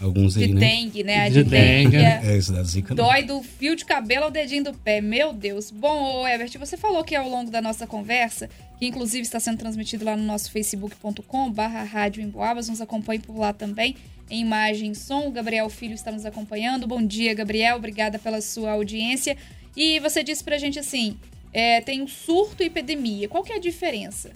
Alguns 0.00 0.36
aí, 0.36 0.48
de 0.48 0.54
né? 0.54 0.60
dengue, 0.60 1.04
né? 1.04 1.24
A 1.24 1.28
De 1.28 1.42
dengue. 1.42 1.96
É, 1.96 2.36
isso 2.36 2.52
da 2.52 2.62
zika 2.62 2.94
não. 2.94 3.04
Dói 3.04 3.22
do 3.22 3.42
fio 3.42 3.74
de 3.74 3.84
cabelo 3.84 4.24
ao 4.24 4.30
dedinho 4.30 4.64
do 4.64 4.74
pé. 4.74 5.00
Meu 5.00 5.32
Deus. 5.32 5.70
Bom, 5.70 6.20
ô 6.20 6.28
Ebert, 6.28 6.58
você 6.58 6.76
falou 6.76 7.02
que 7.02 7.14
ao 7.14 7.28
longo 7.28 7.50
da 7.50 7.62
nossa 7.62 7.86
conversa, 7.86 8.48
que 8.78 8.86
inclusive 8.86 9.22
está 9.22 9.40
sendo 9.40 9.58
transmitido 9.58 10.04
lá 10.04 10.16
no 10.16 10.22
nosso 10.22 10.50
facebook.com 10.50 11.50
barra 11.50 11.82
rádio 11.82 12.22
em 12.22 12.28
Boabas, 12.28 12.68
nos 12.68 12.80
acompanhe 12.80 13.20
por 13.20 13.38
lá 13.38 13.52
também, 13.52 13.96
em 14.30 14.40
imagem 14.40 14.92
e 14.92 14.94
som. 14.94 15.28
O 15.28 15.30
Gabriel 15.30 15.68
Filho 15.68 15.94
está 15.94 16.10
nos 16.10 16.24
acompanhando. 16.24 16.86
Bom 16.86 17.02
dia, 17.02 17.34
Gabriel. 17.34 17.76
Obrigada 17.76 18.18
pela 18.18 18.40
sua 18.40 18.72
audiência. 18.72 19.36
E 19.76 19.98
você 20.00 20.22
disse 20.22 20.42
pra 20.42 20.58
gente 20.58 20.78
assim, 20.78 21.16
é, 21.52 21.80
tem 21.80 22.02
um 22.02 22.08
surto 22.08 22.62
e 22.62 22.66
epidemia. 22.66 23.28
Qual 23.28 23.42
que 23.42 23.52
é 23.52 23.56
a 23.56 23.60
diferença? 23.60 24.30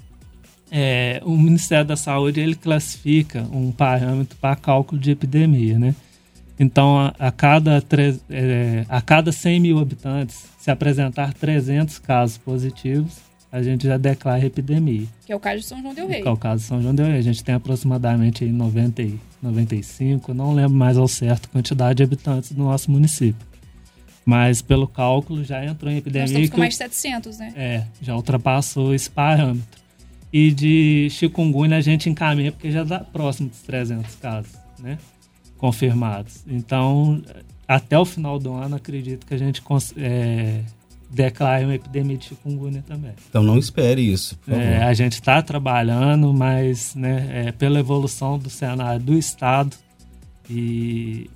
É, 0.71 1.21
o 1.25 1.37
Ministério 1.37 1.85
da 1.85 1.97
Saúde 1.97 2.41
ele 2.41 2.55
classifica 2.55 3.43
um 3.53 3.73
parâmetro 3.73 4.39
para 4.39 4.55
cálculo 4.55 5.01
de 5.01 5.11
epidemia, 5.11 5.79
né? 5.79 5.95
Então, 6.59 6.99
a, 6.99 7.15
a 7.19 7.33
cada, 7.33 7.83
é, 8.29 8.85
a 8.89 9.01
cada 9.01 9.33
100 9.33 9.61
mil 9.61 9.79
habitantes, 9.79 10.45
se 10.59 10.71
apresentar 10.71 11.33
300 11.33 11.99
casos 11.99 12.37
positivos, 12.37 13.30
a 13.53 13.63
gente 13.63 13.87
já 13.87 13.97
declara 13.97 14.45
epidemia. 14.45 15.07
Que 15.27 15.33
é 15.33 15.37
o 15.37 15.41
caso 15.41 15.59
de 15.59 15.65
São 15.67 15.83
João 15.83 15.95
del 15.95 16.07
Rei. 16.07 16.23
Que 16.23 16.29
é 16.29 16.31
o 16.31 16.37
caso 16.37 16.63
de 16.63 16.69
São 16.69 16.81
João 16.81 16.95
del 16.95 17.07
Rei. 17.07 17.19
A 17.19 17.23
gente 17.23 17.43
tem 17.43 17.55
aproximadamente 17.55 18.45
aí 18.45 18.51
90, 18.51 19.03
e 19.03 19.21
95, 19.43 20.33
não 20.33 20.55
lembro 20.55 20.77
mais 20.77 20.97
ao 20.97 21.09
certo 21.09 21.47
a 21.47 21.49
quantidade 21.49 21.97
de 21.97 22.03
habitantes 22.03 22.53
do 22.53 22.63
nosso 22.63 22.91
município. 22.91 23.47
Mas 24.25 24.63
pelo 24.63 24.87
cálculo 24.87 25.43
já 25.43 25.65
entrou 25.65 25.91
em 25.91 25.95
Nós 25.97 26.03
epidemia. 26.03 26.27
estamos 26.27 26.51
com 26.51 26.59
mais 26.59 26.75
de 26.75 26.79
700, 26.79 27.39
né? 27.39 27.53
é, 27.57 27.85
já 28.01 28.15
ultrapassou 28.15 28.95
esse 28.95 29.11
parâmetro. 29.11 29.81
E 30.33 30.53
de 30.53 31.09
chikungunya 31.11 31.77
a 31.77 31.81
gente 31.81 32.09
encaminha 32.09 32.53
porque 32.53 32.71
já 32.71 32.85
dá 32.85 33.01
próximo 33.01 33.49
dos 33.49 33.61
300 33.63 34.15
casos, 34.17 34.53
né? 34.79 34.97
Confirmados. 35.59 36.45
Então, 36.47 37.21
até 37.67 37.99
o 37.99 38.05
final 38.05 38.39
do 38.39 38.53
ano, 38.53 38.77
acredito 38.77 39.27
que 39.27 39.35
a 39.35 39.37
gente 39.37 39.61
é, 39.97 40.61
declare 41.11 41.65
uma 41.65 41.75
epidemia 41.75 42.17
de 42.17 42.27
chikungunya 42.27 42.83
também. 42.87 43.13
Então 43.29 43.43
não 43.43 43.59
espere 43.59 44.01
isso, 44.01 44.37
por 44.39 44.51
favor. 44.51 44.63
É, 44.63 44.83
a 44.83 44.95
gente 44.95 45.15
está 45.15 45.43
trabalhando, 45.43 46.33
mas 46.33 46.95
né, 46.95 47.47
é, 47.47 47.53
pela 47.53 47.81
evolução 47.81 48.39
do 48.39 48.49
cenário 48.49 49.01
do 49.01 49.19
Estado 49.19 49.77
e 50.49 51.29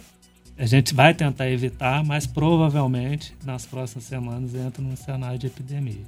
a 0.56 0.66
gente 0.66 0.94
vai 0.94 1.12
tentar 1.12 1.50
evitar, 1.50 2.04
mas 2.04 2.26
provavelmente 2.26 3.34
nas 3.44 3.66
próximas 3.66 4.04
semanas 4.04 4.54
entra 4.54 4.82
num 4.82 4.96
cenário 4.96 5.38
de 5.38 5.48
epidemia. 5.48 6.02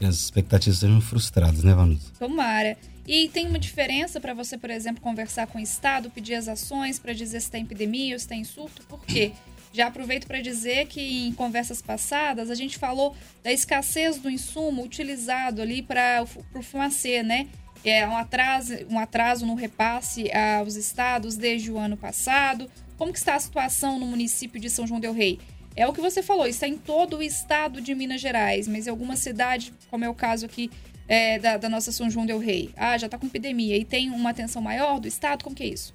As 0.00 0.16
expectativas 0.16 0.78
sejam 0.78 1.00
frustradas, 1.00 1.62
né, 1.62 1.74
Vanusa? 1.74 2.10
Tomara. 2.18 2.76
E 3.06 3.28
tem 3.28 3.48
uma 3.48 3.58
diferença 3.58 4.20
para 4.20 4.34
você, 4.34 4.56
por 4.56 4.70
exemplo, 4.70 5.00
conversar 5.00 5.46
com 5.46 5.58
o 5.58 5.60
Estado, 5.60 6.10
pedir 6.10 6.34
as 6.34 6.46
ações 6.48 6.98
para 6.98 7.12
dizer 7.12 7.40
se 7.40 7.50
tem 7.50 7.64
epidemia 7.64 8.14
ou 8.14 8.18
se 8.18 8.28
tem 8.28 8.44
surto? 8.44 8.82
Por 8.86 9.04
quê? 9.04 9.32
Já 9.72 9.86
aproveito 9.86 10.26
para 10.26 10.40
dizer 10.40 10.86
que 10.86 11.26
em 11.26 11.32
conversas 11.32 11.80
passadas 11.80 12.50
a 12.50 12.54
gente 12.54 12.78
falou 12.78 13.16
da 13.42 13.52
escassez 13.52 14.18
do 14.18 14.28
insumo 14.28 14.82
utilizado 14.82 15.62
ali 15.62 15.82
para 15.82 16.24
o 16.54 16.62
fumacê, 16.62 17.22
né? 17.22 17.48
É 17.84 18.06
um 18.06 18.16
atraso, 18.16 18.74
um 18.88 18.98
atraso 18.98 19.44
no 19.44 19.54
repasse 19.54 20.30
aos 20.60 20.76
estados 20.76 21.36
desde 21.36 21.72
o 21.72 21.78
ano 21.78 21.96
passado. 21.96 22.70
Como 22.96 23.12
que 23.12 23.18
está 23.18 23.34
a 23.34 23.40
situação 23.40 23.98
no 23.98 24.06
município 24.06 24.60
de 24.60 24.70
São 24.70 24.86
João 24.86 25.00
del 25.00 25.12
Rei? 25.12 25.40
É 25.74 25.86
o 25.86 25.92
que 25.92 26.00
você 26.00 26.22
falou, 26.22 26.46
está 26.46 26.68
em 26.68 26.76
todo 26.76 27.16
o 27.16 27.22
estado 27.22 27.80
de 27.80 27.94
Minas 27.94 28.20
Gerais, 28.20 28.68
mas 28.68 28.86
em 28.86 28.90
alguma 28.90 29.16
cidade, 29.16 29.72
como 29.90 30.04
é 30.04 30.08
o 30.08 30.14
caso 30.14 30.44
aqui 30.44 30.70
é, 31.08 31.38
da, 31.38 31.56
da 31.56 31.68
nossa 31.68 31.90
São 31.90 32.10
João 32.10 32.26
del 32.26 32.38
Rei, 32.38 32.70
ah, 32.76 32.96
já 32.98 33.06
está 33.06 33.16
com 33.16 33.26
epidemia 33.26 33.76
e 33.76 33.84
tem 33.84 34.10
uma 34.10 34.30
atenção 34.30 34.60
maior 34.60 35.00
do 35.00 35.08
estado, 35.08 35.42
como 35.42 35.56
que 35.56 35.62
é 35.62 35.68
isso? 35.68 35.92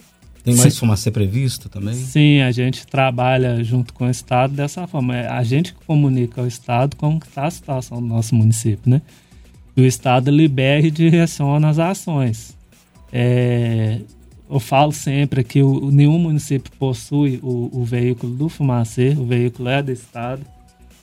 Tem 0.47 0.55
mais 0.55 0.75
Sim. 0.75 0.79
fumacê 0.79 1.11
previsto 1.11 1.67
também? 1.67 1.93
Sim, 1.93 2.39
a 2.39 2.53
gente 2.53 2.87
trabalha 2.87 3.61
junto 3.65 3.93
com 3.93 4.07
o 4.07 4.09
Estado 4.09 4.53
dessa 4.53 4.87
forma. 4.87 5.13
É 5.13 5.27
a 5.27 5.43
gente 5.43 5.73
que 5.73 5.85
comunica 5.85 6.39
ao 6.39 6.47
Estado 6.47 6.95
como 6.95 7.17
está 7.17 7.47
a 7.47 7.51
situação 7.51 8.01
do 8.01 8.07
nosso 8.07 8.33
município, 8.33 8.89
né? 8.89 9.01
E 9.75 9.81
o 9.81 9.85
Estado 9.85 10.31
libera 10.31 10.87
e 10.87 10.89
direciona 10.89 11.67
as 11.67 11.79
ações. 11.79 12.55
É, 13.11 13.99
eu 14.49 14.57
falo 14.57 14.93
sempre 14.93 15.43
que 15.43 15.61
o, 15.61 15.91
nenhum 15.91 16.17
município 16.17 16.71
possui 16.79 17.41
o, 17.43 17.69
o 17.73 17.83
veículo 17.83 18.33
do 18.33 18.47
Fumacê, 18.47 19.17
o 19.17 19.25
veículo 19.25 19.67
é 19.67 19.83
do 19.83 19.91
Estado, 19.91 20.45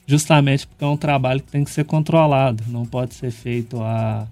justamente 0.07 0.65
porque 0.65 0.83
é 0.83 0.87
um 0.87 0.97
trabalho 0.97 1.39
que 1.39 1.51
tem 1.51 1.63
que 1.63 1.69
ser 1.69 1.85
controlado, 1.85 2.63
não 2.67 2.83
pode 2.83 3.13
ser 3.13 3.29
feito 3.29 3.79
a, 3.79 4.25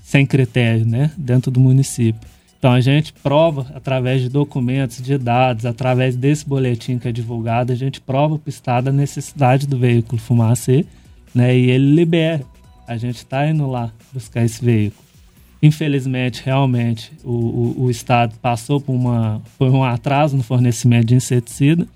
sem 0.00 0.24
critério, 0.24 0.86
né? 0.86 1.10
Dentro 1.18 1.50
do 1.50 1.58
município. 1.58 2.33
Então 2.64 2.72
a 2.72 2.80
gente 2.80 3.12
prova 3.12 3.66
através 3.74 4.22
de 4.22 4.30
documentos, 4.30 5.02
de 5.02 5.18
dados, 5.18 5.66
através 5.66 6.16
desse 6.16 6.48
boletim 6.48 6.98
que 6.98 7.06
é 7.06 7.12
divulgado, 7.12 7.70
a 7.70 7.76
gente 7.76 8.00
prova 8.00 8.38
para 8.38 8.48
o 8.48 8.48
Estado 8.48 8.88
a 8.88 8.90
necessidade 8.90 9.66
do 9.66 9.76
veículo 9.76 10.18
fumacê, 10.18 10.86
né? 11.34 11.54
E 11.54 11.70
ele 11.70 11.94
libera. 11.94 12.42
A 12.88 12.96
gente 12.96 13.16
está 13.16 13.46
indo 13.46 13.70
lá 13.70 13.92
buscar 14.14 14.46
esse 14.46 14.64
veículo. 14.64 15.04
Infelizmente, 15.62 16.40
realmente, 16.42 17.12
o, 17.22 17.32
o, 17.32 17.82
o 17.82 17.90
Estado 17.90 18.34
passou 18.40 18.80
por, 18.80 18.94
uma, 18.94 19.42
por 19.58 19.68
um 19.68 19.84
atraso 19.84 20.34
no 20.34 20.42
fornecimento 20.42 21.08
de 21.08 21.16
inseticida, 21.16 21.86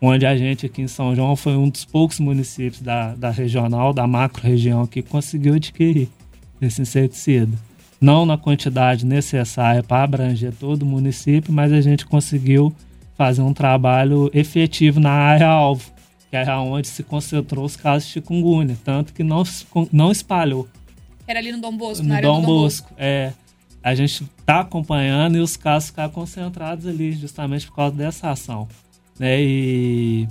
onde 0.00 0.24
a 0.24 0.36
gente 0.36 0.66
aqui 0.66 0.82
em 0.82 0.86
São 0.86 1.16
João 1.16 1.34
foi 1.34 1.56
um 1.56 1.68
dos 1.68 1.84
poucos 1.84 2.20
municípios 2.20 2.80
da, 2.80 3.16
da 3.16 3.32
regional, 3.32 3.92
da 3.92 4.06
macro-região, 4.06 4.86
que 4.86 5.02
conseguiu 5.02 5.54
adquirir 5.54 6.08
esse 6.62 6.80
inseticida 6.80 7.58
não 8.00 8.26
na 8.26 8.36
quantidade 8.36 9.06
necessária 9.06 9.82
para 9.82 10.04
abranger 10.04 10.52
todo 10.52 10.82
o 10.82 10.86
município, 10.86 11.52
mas 11.52 11.72
a 11.72 11.80
gente 11.80 12.06
conseguiu 12.06 12.74
fazer 13.16 13.42
um 13.42 13.52
trabalho 13.52 14.30
efetivo 14.34 15.00
na 15.00 15.10
área 15.10 15.48
alvo, 15.48 15.90
que 16.30 16.36
era 16.36 16.60
onde 16.60 16.88
se 16.88 17.02
concentrou 17.02 17.64
os 17.64 17.76
casos 17.76 18.08
de 18.08 18.14
chikungunya, 18.14 18.76
tanto 18.84 19.12
que 19.12 19.22
não, 19.22 19.42
não 19.92 20.12
espalhou 20.12 20.68
Era 21.26 21.38
ali 21.38 21.52
no 21.52 21.60
Dom 21.60 21.76
Bosco, 21.76 22.02
na 22.02 22.08
no 22.08 22.14
área 22.14 22.28
Dom 22.28 22.40
do 22.40 22.46
Dom 22.46 22.52
Bosco. 22.62 22.92
É, 22.98 23.32
a 23.82 23.94
gente 23.94 24.24
está 24.40 24.60
acompanhando 24.60 25.38
e 25.38 25.40
os 25.40 25.56
casos 25.56 25.90
ficaram 25.90 26.10
concentrados 26.10 26.86
ali, 26.86 27.12
justamente 27.12 27.66
por 27.66 27.76
causa 27.76 27.96
dessa 27.96 28.30
ação. 28.30 28.68
Né? 29.18 29.40
E 29.40 30.28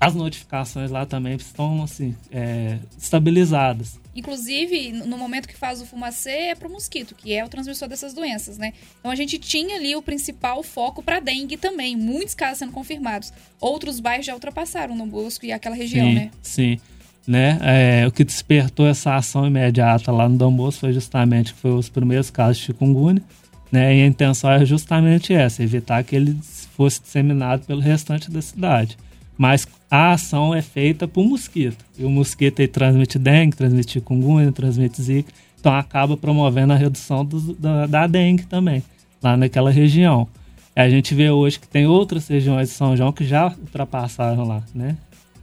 as 0.00 0.14
notificações 0.14 0.90
lá 0.90 1.06
também 1.06 1.36
estão 1.36 1.82
assim, 1.82 2.14
é, 2.30 2.78
estabilizadas. 2.98 3.98
Inclusive, 4.14 4.92
no 4.92 5.18
momento 5.18 5.46
que 5.46 5.56
faz 5.56 5.80
o 5.82 5.86
fumacê, 5.86 6.30
é 6.30 6.54
pro 6.54 6.70
mosquito, 6.70 7.14
que 7.14 7.34
é 7.34 7.44
o 7.44 7.48
transmissor 7.48 7.86
dessas 7.86 8.14
doenças, 8.14 8.56
né? 8.56 8.72
Então 8.98 9.10
a 9.10 9.14
gente 9.14 9.38
tinha 9.38 9.76
ali 9.76 9.94
o 9.94 10.00
principal 10.00 10.62
foco 10.62 11.02
para 11.02 11.20
dengue 11.20 11.56
também, 11.56 11.94
muitos 11.96 12.34
casos 12.34 12.58
sendo 12.58 12.72
confirmados. 12.72 13.32
Outros 13.60 14.00
bairros 14.00 14.24
já 14.24 14.32
ultrapassaram 14.32 14.94
no 14.96 15.06
Bosco 15.06 15.44
e 15.44 15.52
aquela 15.52 15.76
região, 15.76 16.06
sim, 16.06 16.14
né? 16.14 16.30
Sim. 16.42 16.80
Né? 17.26 17.58
É, 17.60 18.06
o 18.06 18.12
que 18.12 18.22
despertou 18.24 18.86
essa 18.86 19.16
ação 19.16 19.46
imediata 19.46 20.12
lá 20.12 20.28
no 20.28 20.38
Dom 20.38 20.52
Bosco 20.52 20.82
foi 20.82 20.92
justamente 20.92 21.52
foi 21.52 21.72
os 21.72 21.88
primeiros 21.88 22.30
casos 22.30 22.58
de 22.58 22.64
chikungunya. 22.64 23.22
Né? 23.70 23.96
E 23.96 24.02
a 24.02 24.06
intenção 24.06 24.50
era 24.50 24.64
justamente 24.64 25.34
essa, 25.34 25.62
evitar 25.62 26.02
que 26.04 26.14
ele 26.14 26.38
fosse 26.76 27.02
disseminado 27.02 27.66
pelo 27.66 27.80
restante 27.80 28.30
da 28.30 28.40
cidade. 28.40 28.96
Mas 29.38 29.66
a 29.90 30.12
ação 30.12 30.54
é 30.54 30.62
feita 30.62 31.06
por 31.06 31.24
mosquito. 31.24 31.84
E 31.98 32.04
o 32.04 32.10
mosquito 32.10 32.66
transmite 32.68 33.18
dengue, 33.18 33.56
transmite 33.56 33.92
chikungunya, 33.92 34.50
transmite 34.52 35.02
zika. 35.02 35.30
Então 35.60 35.74
acaba 35.74 36.16
promovendo 36.16 36.72
a 36.72 36.76
redução 36.76 37.24
do- 37.24 37.54
da, 37.54 37.86
da 37.86 38.06
dengue 38.06 38.44
também, 38.46 38.82
lá 39.22 39.36
naquela 39.36 39.70
região. 39.70 40.26
E 40.74 40.80
a 40.80 40.88
gente 40.88 41.14
vê 41.14 41.30
hoje 41.30 41.58
que 41.58 41.66
tem 41.68 41.86
outras 41.86 42.28
regiões 42.28 42.68
de 42.68 42.74
São 42.74 42.96
João 42.96 43.12
que 43.12 43.24
já 43.24 43.48
ultrapassaram 43.48 44.44
lá, 44.46 44.62
né? 44.74 44.96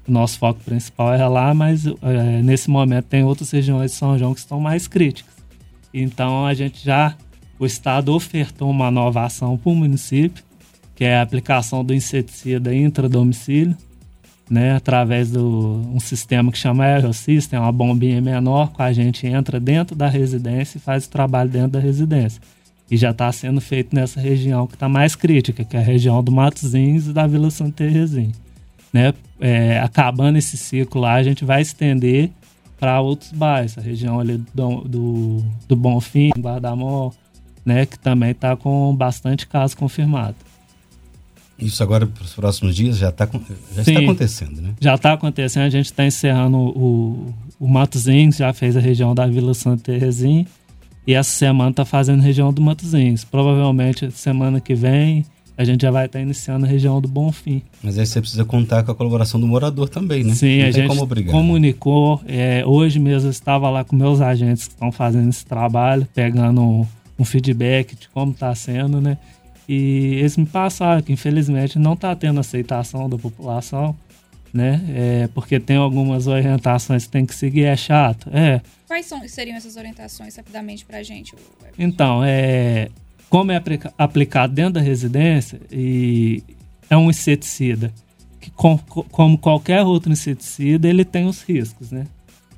O 0.08 0.12
nosso 0.12 0.38
foco 0.38 0.60
principal 0.64 1.14
é 1.14 1.28
lá, 1.28 1.54
mas 1.54 1.86
é, 1.86 2.42
nesse 2.42 2.70
momento 2.70 3.06
tem 3.06 3.24
outras 3.24 3.50
regiões 3.52 3.92
de 3.92 3.98
São 3.98 4.18
João 4.18 4.34
que 4.34 4.40
estão 4.40 4.60
mais 4.60 4.88
críticas. 4.88 5.34
Então 5.94 6.46
a 6.46 6.54
gente 6.54 6.84
já, 6.84 7.16
o 7.60 7.66
Estado 7.66 8.14
ofertou 8.14 8.70
uma 8.70 8.90
nova 8.92 9.24
ação 9.26 9.58
para 9.58 9.72
o 9.72 9.76
município, 9.76 10.44
que 10.96 11.04
é 11.04 11.18
a 11.18 11.22
aplicação 11.22 11.84
do 11.84 11.94
inseticida 11.94 12.74
intradomicílio, 12.74 13.76
né, 14.50 14.76
através 14.76 15.32
de 15.32 15.40
um 15.40 16.00
sistema 16.00 16.52
que 16.52 16.58
chama 16.58 16.84
Aerosystem, 16.84 17.58
uma 17.58 17.72
bombinha 17.72 18.22
menor, 18.22 18.72
que 18.74 18.82
a 18.82 18.92
gente 18.92 19.26
entra 19.26 19.60
dentro 19.60 19.96
da 19.96 20.08
residência 20.08 20.78
e 20.78 20.82
faz 20.82 21.06
o 21.06 21.10
trabalho 21.10 21.50
dentro 21.50 21.72
da 21.72 21.80
residência. 21.80 22.42
E 22.92 22.98
já 22.98 23.12
está 23.12 23.32
sendo 23.32 23.60
feito 23.62 23.96
nessa 23.96 24.20
região 24.20 24.68
que 24.68 24.76
está 24.76 24.88
mais 24.88 25.16
crítica, 25.16 25.64
que 25.64 25.76
é 25.76 25.80
a 25.80 25.84
região 25.84 26.24
do 26.24 26.32
Matozinhos 26.32 27.08
e 27.08 27.14
da 27.14 27.26
Vila 27.26 27.50
Santa 27.50 27.84
né, 28.94 29.14
é, 29.40 29.80
acabando 29.80 30.38
esse 30.38 30.56
ciclo 30.56 31.02
lá, 31.02 31.14
a 31.14 31.24
gente 31.24 31.44
vai 31.44 31.62
estender 31.62 32.30
para 32.80 33.02
outros 33.02 33.32
bairros, 33.32 33.78
a 33.78 33.82
região 33.82 34.20
ali 34.20 34.38
do, 34.54 34.82
do, 34.82 35.44
do 35.68 35.76
Bonfim, 35.76 36.30
Guardamó, 36.38 37.12
né, 37.66 37.86
que 37.86 37.98
também 37.98 38.32
está 38.32 38.56
com 38.56 38.96
bastante 38.96 39.48
casos 39.48 39.74
confirmados. 39.74 40.36
Isso 41.66 41.82
agora 41.84 42.06
para 42.06 42.24
os 42.24 42.34
próximos 42.34 42.76
dias 42.76 42.98
já, 42.98 43.12
tá, 43.12 43.30
já 43.76 43.82
está 43.82 44.00
acontecendo, 44.00 44.62
né? 44.62 44.70
Já 44.80 44.96
está 44.96 45.14
acontecendo, 45.14 45.64
a 45.64 45.70
gente 45.70 45.86
está 45.86 46.06
encerrando 46.06 46.58
o, 46.58 47.34
o 47.60 47.68
Matozinhos, 47.68 48.38
já 48.38 48.52
fez 48.54 48.76
a 48.76 48.80
região 48.80 49.16
da 49.16 49.26
Vila 49.28 49.54
Santa 49.54 49.84
Terezinha, 49.84 50.46
e 51.06 51.14
essa 51.14 51.32
semana 51.32 51.72
está 51.72 51.86
fazendo 51.86 52.22
a 52.22 52.24
região 52.24 52.54
do 52.54 52.62
Matozinhos. 52.62 53.24
Provavelmente 53.24 54.10
semana 54.12 54.60
que 54.62 54.74
vem 54.74 55.26
a 55.58 55.64
gente 55.64 55.82
já 55.82 55.92
vai 55.92 56.08
estar 56.08 56.20
tá 56.20 56.24
iniciando 56.24 56.66
a 56.66 56.70
região 56.70 57.00
do 57.00 57.08
Bonfim. 57.08 57.62
Mas 57.82 57.98
aí 58.00 58.06
você 58.06 58.20
precisa 58.20 58.44
contar 58.44 58.84
com 58.84 58.92
a 58.92 58.96
colaboração 58.96 59.40
do 59.40 59.48
morador 59.48 59.88
também, 59.88 60.24
né? 60.24 60.34
Sim, 60.34 60.60
Não 60.60 60.68
a 60.68 60.72
gente 60.72 61.32
comunicou. 61.32 62.22
É, 62.26 62.64
hoje 62.66 63.00
mesmo 63.00 63.28
eu 63.28 63.32
estava 63.32 63.70
lá 63.70 63.84
com 63.84 63.96
meus 63.96 64.20
agentes 64.20 64.68
que 64.68 64.74
estão 64.74 64.92
fazendo 64.92 65.30
esse 65.30 65.46
trabalho, 65.46 66.08
pegando 66.14 66.62
um, 66.62 66.88
um 67.20 67.26
feedback 67.26 67.96
de 67.96 68.10
como 68.10 68.32
está 68.32 68.54
sendo, 68.56 69.00
né? 69.00 69.18
E 69.68 70.16
eles 70.16 70.38
me 70.38 70.46
passaram 70.46 71.02
que 71.02 71.14
infelizmente 71.14 71.80
não 71.80 71.94
está 71.94 72.16
tendo 72.16 72.40
aceitação 72.40 73.10
da 73.10 73.18
população, 73.18 73.96
né? 74.54 74.82
É, 74.90 75.28
porque 75.34 75.60
tem 75.60 75.78
algumas 75.78 76.28
orientações 76.28 77.06
que 77.06 77.12
tem 77.12 77.26
que 77.26 77.34
seguir, 77.34 77.64
é 77.64 77.76
chato. 77.76 78.30
É. 78.34 78.62
Quais 78.88 79.06
são, 79.06 79.28
seriam 79.28 79.58
essas 79.58 79.78
orientações 79.78 80.36
rapidamente 80.36 80.86
para 80.86 81.00
a 81.00 81.04
gente? 81.04 81.34
Então, 81.78 82.24
é, 82.24 82.90
como 83.30 83.52
é 83.52 83.62
aplicado 83.98 84.54
dentro 84.54 84.74
da 84.74 84.82
residência 84.82 85.60
e 85.72 86.44
é 86.90 86.96
um 86.96 87.10
inseticida 87.10 87.92
que 88.44 88.52
com, 88.52 88.78
como 88.78 89.38
qualquer 89.38 89.84
outro 89.84 90.12
inseticida 90.12 90.88
ele 90.88 91.06
tem 91.06 91.26
os 91.26 91.42
riscos, 91.42 91.92
né? 91.92 92.06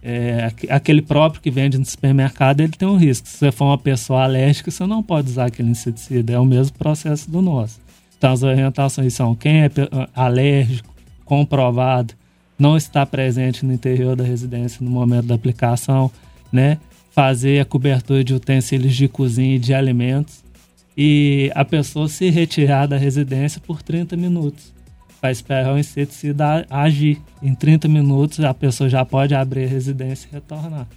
É, 0.08 0.54
aquele 0.70 1.02
próprio 1.02 1.42
que 1.42 1.50
vende 1.50 1.80
no 1.80 1.86
supermercado 1.86 2.62
ele 2.62 2.74
tem 2.74 2.88
um 2.88 2.96
risco. 2.96 3.28
Se 3.28 3.38
você 3.38 3.52
for 3.52 3.66
uma 3.66 3.78
pessoa 3.78 4.24
alérgica, 4.24 4.70
você 4.70 4.86
não 4.86 5.02
pode 5.02 5.32
usar 5.32 5.46
aquele 5.46 5.72
inseticida. 5.72 6.34
É 6.34 6.40
o 6.40 6.46
mesmo 6.46 6.78
processo 6.78 7.30
do 7.32 7.42
nosso. 7.42 7.80
Então 8.16 8.32
as 8.32 8.44
orientações 8.44 9.16
são 9.16 9.34
quem 9.34 9.64
é 9.64 9.72
alérgico, 10.14 10.94
comprovado, 11.26 12.14
não 12.58 12.78
está 12.78 13.04
presente 13.04 13.66
no 13.66 13.74
interior 13.74 14.16
da 14.16 14.24
residência 14.24 14.86
no 14.86 14.92
momento 14.92 15.26
da 15.26 15.34
aplicação, 15.34 16.12
né? 16.52 16.78
Fazer 17.10 17.60
a 17.60 17.66
cobertura 17.66 18.24
de 18.24 18.36
utensílios 18.36 18.96
de 18.96 19.08
cozinha 19.08 19.56
e 19.56 19.60
de 19.60 19.74
alimentos 19.74 20.44
e 20.96 21.52
a 21.56 21.66
pessoa 21.66 22.08
se 22.08 22.30
retirar 22.30 22.86
da 22.86 22.96
residência 22.96 23.60
por 23.60 23.82
30 23.82 24.16
minutos 24.16 24.75
para 25.26 25.32
esperar 25.32 25.74
o 25.74 25.80
inseticida 25.80 26.68
agir. 26.70 27.20
Em 27.42 27.56
30 27.56 27.88
minutos 27.88 28.40
a 28.42 28.54
pessoa 28.54 28.88
já 28.88 29.04
pode 29.04 29.34
abrir 29.34 29.64
a 29.64 29.68
residência 29.68 30.28
e 30.28 30.36
retornar. 30.36 30.88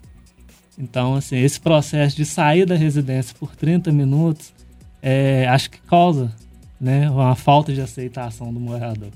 Então, 0.78 1.14
assim, 1.14 1.36
esse 1.36 1.58
processo 1.58 2.14
de 2.14 2.26
sair 2.26 2.66
da 2.66 2.74
residência 2.74 3.34
por 3.38 3.56
30 3.56 3.90
minutos 3.90 4.52
é, 5.00 5.48
acho 5.48 5.70
que 5.70 5.80
causa 5.80 6.30
né, 6.78 7.08
uma 7.10 7.34
falta 7.34 7.72
de 7.72 7.80
aceitação 7.80 8.52
do 8.52 8.60
morador. 8.60 9.08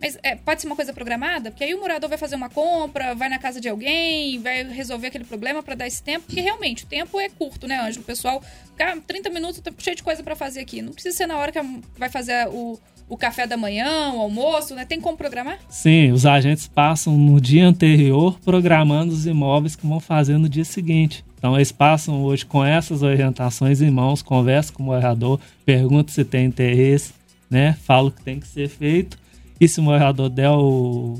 Mas 0.00 0.16
é, 0.22 0.36
pode 0.36 0.60
ser 0.60 0.66
uma 0.66 0.76
coisa 0.76 0.92
programada? 0.92 1.50
Porque 1.50 1.64
aí 1.64 1.74
o 1.74 1.80
morador 1.80 2.08
vai 2.08 2.18
fazer 2.18 2.36
uma 2.36 2.48
compra, 2.48 3.14
vai 3.14 3.28
na 3.28 3.38
casa 3.38 3.60
de 3.60 3.68
alguém, 3.68 4.40
vai 4.40 4.62
resolver 4.64 5.08
aquele 5.08 5.24
problema 5.24 5.62
para 5.62 5.74
dar 5.74 5.86
esse 5.86 6.02
tempo. 6.02 6.26
Porque 6.26 6.40
realmente, 6.40 6.84
o 6.84 6.86
tempo 6.86 7.18
é 7.18 7.28
curto, 7.28 7.66
né, 7.66 7.80
Ângelo? 7.80 8.02
O 8.02 8.06
pessoal, 8.06 8.42
cara, 8.76 9.00
30 9.00 9.30
minutos, 9.30 9.60
tá 9.60 9.72
cheio 9.76 9.96
de 9.96 10.02
coisa 10.02 10.22
para 10.22 10.36
fazer 10.36 10.60
aqui. 10.60 10.80
Não 10.80 10.92
precisa 10.92 11.16
ser 11.16 11.26
na 11.26 11.36
hora 11.36 11.50
que 11.50 11.58
vai 11.96 12.08
fazer 12.08 12.48
o, 12.48 12.78
o 13.08 13.16
café 13.16 13.46
da 13.46 13.56
manhã, 13.56 14.12
o 14.12 14.20
almoço, 14.20 14.74
né? 14.74 14.84
Tem 14.84 15.00
como 15.00 15.16
programar? 15.16 15.58
Sim, 15.68 16.12
os 16.12 16.24
agentes 16.24 16.68
passam 16.68 17.16
no 17.18 17.40
dia 17.40 17.66
anterior 17.66 18.38
programando 18.44 19.12
os 19.12 19.26
imóveis 19.26 19.74
que 19.74 19.86
vão 19.86 19.98
fazer 19.98 20.38
no 20.38 20.48
dia 20.48 20.64
seguinte. 20.64 21.24
Então 21.36 21.56
eles 21.56 21.72
passam 21.72 22.22
hoje 22.22 22.44
com 22.44 22.64
essas 22.64 23.02
orientações 23.02 23.80
em 23.80 23.90
mãos, 23.90 24.22
conversam 24.22 24.74
com 24.74 24.82
o 24.82 24.86
morador, 24.86 25.40
perguntam 25.64 26.12
se 26.12 26.24
tem 26.24 26.46
interesse, 26.46 27.12
né? 27.48 27.76
Fala 27.84 28.08
o 28.08 28.12
que 28.12 28.22
tem 28.22 28.38
que 28.38 28.46
ser 28.46 28.68
feito 28.68 29.18
e 29.60 29.66
se 29.68 29.80
o 29.80 29.82
morador 29.82 30.28
der 30.28 30.50
o, 30.50 31.14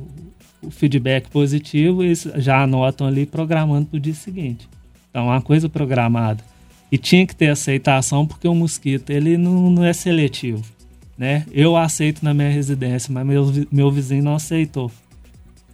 o 0.62 0.71
feedback 0.71 1.28
positivo, 1.30 2.02
eles 2.02 2.26
já 2.37 2.62
anotam 2.62 3.07
ali 3.07 3.26
programando 3.26 3.87
para 3.87 3.97
o 3.97 4.00
dia 4.00 4.14
seguinte. 4.14 4.68
Então, 5.10 5.26
uma 5.26 5.41
coisa 5.41 5.69
programada. 5.69 6.43
E 6.91 6.97
tinha 6.97 7.26
que 7.26 7.34
ter 7.34 7.49
aceitação 7.49 8.26
porque 8.26 8.49
o 8.49 8.54
mosquito 8.54 9.10
ele 9.10 9.36
não, 9.36 9.71
não 9.71 9.84
é 9.84 9.93
seletivo. 9.93 10.65
Né? 11.17 11.45
Eu 11.50 11.76
aceito 11.76 12.25
na 12.25 12.32
minha 12.32 12.49
residência, 12.49 13.12
mas 13.12 13.26
meu, 13.26 13.45
meu 13.71 13.91
vizinho 13.91 14.23
não 14.23 14.36
aceitou. 14.36 14.91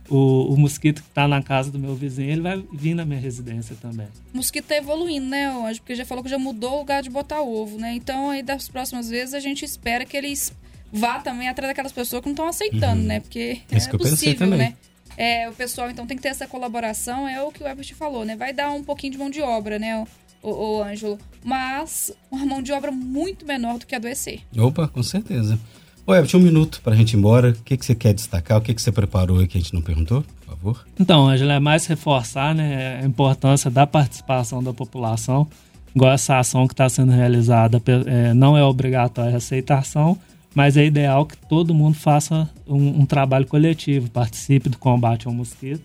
O, 0.09 0.53
o 0.53 0.57
mosquito 0.57 1.03
que 1.03 1.09
está 1.09 1.29
na 1.29 1.43
casa 1.43 1.71
do 1.71 1.79
meu 1.79 1.95
vizinho, 1.95 2.31
ele 2.31 2.41
vai 2.41 2.63
vir 2.73 2.95
na 2.95 3.05
minha 3.05 3.21
residência 3.21 3.77
também. 3.81 4.07
O 4.33 4.37
mosquito 4.39 4.65
está 4.65 4.77
evoluindo, 4.77 5.27
né, 5.27 5.55
hoje? 5.57 5.81
Porque 5.81 5.95
já 5.95 6.05
falou 6.05 6.23
que 6.23 6.31
já 6.31 6.39
mudou 6.39 6.75
o 6.75 6.79
lugar 6.79 7.03
de 7.03 7.11
botar 7.11 7.41
ovo, 7.43 7.79
né? 7.79 7.95
Então, 7.95 8.31
aí 8.31 8.43
das 8.43 8.69
próximas 8.69 9.09
vezes 9.09 9.35
a 9.35 9.41
gente 9.41 9.65
espera 9.65 10.05
que 10.05 10.17
eles 10.17 10.53
vá 10.95 11.19
também 11.19 11.49
atrás 11.49 11.71
daquelas 11.71 11.93
pessoas 11.93 12.23
que 12.23 12.29
não 12.29 12.35
estão 12.35 12.47
aceitando, 12.47 13.01
uhum. 13.01 13.09
né? 13.09 13.21
Porque 13.21 13.61
Isso 13.71 13.89
é 13.89 13.99
possível, 13.99 14.47
né? 14.47 14.75
É, 15.17 15.49
o 15.49 15.53
pessoal 15.53 15.91
então 15.91 16.07
tem 16.07 16.17
que 16.17 16.23
ter 16.23 16.31
essa 16.31 16.47
colaboração, 16.47 17.29
é 17.29 17.43
o 17.43 17.51
que 17.51 17.63
o 17.63 17.69
Ebert 17.69 17.95
falou, 17.95 18.25
né? 18.25 18.37
Vai 18.37 18.53
dar 18.53 18.71
um 18.71 18.83
pouquinho 18.83 19.13
de 19.13 19.19
mão 19.19 19.31
de 19.31 19.41
obra, 19.41 19.79
né, 19.79 19.97
o, 20.43 20.49
o, 20.49 20.79
o 20.79 20.83
Ângelo? 20.83 21.19
Mas 21.45 22.13
uma 22.31 22.47
mão 22.47 22.63
de 22.63 22.73
obra 22.73 22.91
muito 22.91 23.47
menor 23.47 23.79
do 23.79 23.87
que 23.87 23.95
adoecer. 23.95 24.41
Opa, 24.57 24.89
com 24.89 25.03
certeza. 25.03 25.59
Ô, 26.07 26.15
Ebert, 26.15 26.35
um 26.35 26.41
minuto 26.41 26.81
para 26.83 26.95
a 26.95 26.97
gente 26.97 27.15
ir 27.15 27.17
embora. 27.17 27.51
O 27.51 27.63
que, 27.63 27.77
que 27.77 27.85
você 27.85 27.95
quer 27.95 28.13
destacar? 28.13 28.59
O 28.59 28.61
que, 28.61 28.75
que 28.75 28.83
você 28.83 28.93
preparou 28.93 29.39
aí 29.39 29.47
que 29.47 29.57
a 29.57 29.61
gente 29.61 29.73
não 29.73 29.81
perguntou, 29.81 30.23
por 30.23 30.47
favor? 30.47 30.87
Então, 30.99 31.29
Ângelo, 31.29 31.51
é 31.51 31.61
mais 31.61 31.87
reforçar 31.87 32.55
né, 32.55 33.01
a 33.03 33.07
importância 33.07 33.71
da 33.71 33.87
participação 33.87 34.63
da 34.63 34.73
população. 34.73 35.49
Igual 35.95 36.13
essa 36.13 36.39
ação 36.39 36.67
que 36.67 36.75
está 36.75 36.89
sendo 36.89 37.13
realizada, 37.13 37.81
é, 38.07 38.35
não 38.35 38.59
é 38.59 38.65
obrigatória 38.65 39.35
a 39.35 39.37
aceitação, 39.37 40.19
mas 40.55 40.77
é 40.77 40.85
ideal 40.85 41.27
que 41.27 41.37
todo 41.37 41.75
mundo 41.75 41.95
faça 41.95 42.49
um, 42.67 43.01
um, 43.01 43.07
trabalho 43.07 43.47
coletivo, 43.47 44.09
participe 44.09 44.69
do 44.69 44.79
combate 44.79 45.27
ao 45.27 45.33
mosquito 45.33 45.83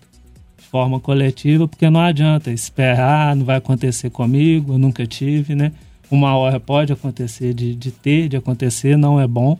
de 0.56 0.64
forma 0.64 1.00
coletiva, 1.00 1.66
porque 1.66 1.90
não 1.90 2.00
adianta 2.00 2.52
esperar, 2.52 3.34
não 3.34 3.44
vai 3.44 3.56
acontecer 3.56 4.10
comigo, 4.10 4.74
eu 4.74 4.78
nunca 4.78 5.04
tive, 5.06 5.54
né? 5.54 5.72
Uma 6.10 6.36
hora 6.36 6.60
pode 6.60 6.92
acontecer 6.92 7.52
de, 7.52 7.74
de 7.74 7.90
ter, 7.90 8.28
de 8.28 8.36
acontecer, 8.36 8.96
não 8.96 9.20
é 9.20 9.26
bom, 9.26 9.58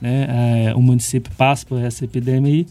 né? 0.00 0.66
É, 0.68 0.74
o 0.74 0.82
município 0.82 1.32
passa 1.36 1.64
por 1.64 1.80
essa 1.80 2.04
epidemia, 2.04 2.66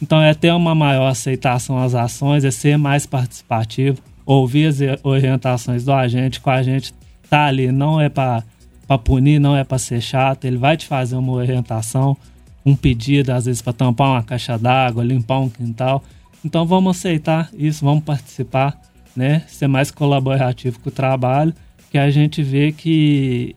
então 0.00 0.22
é 0.22 0.32
ter 0.34 0.52
uma 0.52 0.74
maior 0.74 1.08
aceitação 1.08 1.78
às 1.78 1.94
ações, 1.94 2.44
é 2.44 2.50
ser 2.50 2.76
mais 2.76 3.04
participativo, 3.06 3.98
ouvir 4.24 4.66
as 4.66 4.78
orientações 5.02 5.84
do 5.84 5.92
agente, 5.92 6.40
com 6.40 6.50
a 6.50 6.62
gente 6.62 6.94
tá 7.28 7.46
ali, 7.46 7.72
não 7.72 8.00
é 8.00 8.08
para 8.08 8.44
para 8.86 8.98
punir, 8.98 9.38
não 9.38 9.56
é 9.56 9.64
para 9.64 9.78
ser 9.78 10.00
chato, 10.00 10.44
ele 10.44 10.56
vai 10.56 10.76
te 10.76 10.86
fazer 10.86 11.16
uma 11.16 11.32
orientação, 11.32 12.16
um 12.64 12.76
pedido, 12.76 13.30
às 13.30 13.46
vezes 13.46 13.62
para 13.62 13.72
tampar 13.72 14.08
uma 14.10 14.22
caixa 14.22 14.58
d'água, 14.58 15.04
limpar 15.04 15.40
um 15.40 15.48
quintal. 15.48 16.02
Então 16.44 16.66
vamos 16.66 16.96
aceitar 16.96 17.50
isso, 17.54 17.84
vamos 17.84 18.04
participar, 18.04 18.80
né? 19.14 19.40
Ser 19.48 19.68
mais 19.68 19.90
colaborativo 19.90 20.80
com 20.80 20.88
o 20.88 20.92
trabalho, 20.92 21.54
que 21.90 21.98
a 21.98 22.10
gente 22.10 22.42
vê 22.42 22.72
que 22.72 23.54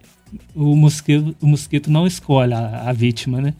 o 0.53 0.75
mosquito, 0.75 1.35
o 1.41 1.47
mosquito 1.47 1.89
não 1.89 2.05
escolhe 2.05 2.53
a, 2.53 2.89
a 2.89 2.93
vítima, 2.93 3.41
né? 3.41 3.53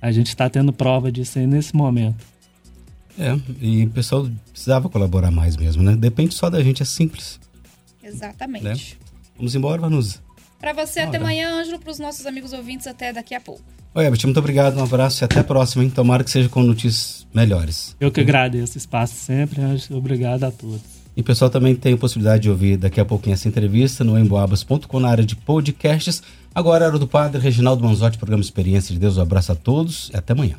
A 0.00 0.12
gente 0.12 0.28
está 0.28 0.48
tendo 0.50 0.72
prova 0.72 1.10
disso 1.10 1.38
aí 1.38 1.46
nesse 1.46 1.74
momento. 1.74 2.24
É, 3.18 3.38
e 3.60 3.84
o 3.84 3.90
pessoal 3.90 4.28
precisava 4.50 4.88
colaborar 4.88 5.30
mais 5.30 5.56
mesmo, 5.56 5.82
né? 5.82 5.96
Depende 5.96 6.34
só 6.34 6.50
da 6.50 6.62
gente, 6.62 6.82
é 6.82 6.84
simples. 6.84 7.40
Exatamente. 8.02 8.64
Né? 8.64 8.76
Vamos 9.36 9.54
embora, 9.54 9.80
Vanusa. 9.80 10.18
Para 10.64 10.86
você, 10.86 11.00
Olha. 11.00 11.08
até 11.10 11.18
amanhã, 11.18 11.60
Ângelo. 11.60 11.78
Para 11.78 11.90
os 11.90 11.98
nossos 11.98 12.24
amigos 12.24 12.54
ouvintes, 12.54 12.86
até 12.86 13.12
daqui 13.12 13.34
a 13.34 13.40
pouco. 13.40 13.60
Oi, 13.94 14.06
Ebert, 14.06 14.24
muito 14.24 14.38
obrigado, 14.38 14.78
um 14.78 14.82
abraço 14.82 15.22
e 15.22 15.24
até 15.26 15.40
a 15.40 15.44
próxima, 15.44 15.84
hein? 15.84 15.90
Tomara 15.90 16.24
que 16.24 16.30
seja 16.30 16.48
com 16.48 16.62
notícias 16.62 17.26
melhores. 17.34 17.94
Eu 18.00 18.10
que 18.10 18.22
agradeço 18.22 18.76
o 18.76 18.78
espaço 18.78 19.14
sempre, 19.14 19.60
Ângelo. 19.60 19.98
Obrigado 19.98 20.42
a 20.44 20.50
todos. 20.50 20.80
E 21.14 21.20
o 21.20 21.24
pessoal 21.24 21.50
também 21.50 21.76
tem 21.76 21.92
a 21.92 21.96
possibilidade 21.98 22.44
de 22.44 22.50
ouvir 22.50 22.78
daqui 22.78 22.98
a 22.98 23.04
pouquinho 23.04 23.34
essa 23.34 23.46
entrevista 23.46 24.02
no 24.02 24.18
emboabas.com 24.18 24.98
na 25.00 25.10
área 25.10 25.22
de 25.22 25.36
podcasts. 25.36 26.22
Agora, 26.54 26.86
era 26.86 26.98
do 26.98 27.06
Padre 27.06 27.42
Reginaldo 27.42 27.84
Manzotti, 27.84 28.16
programa 28.16 28.42
Experiência 28.42 28.94
de 28.94 28.98
Deus. 28.98 29.18
Um 29.18 29.20
abraço 29.20 29.52
a 29.52 29.54
todos 29.54 30.10
e 30.14 30.16
até 30.16 30.32
amanhã. 30.32 30.56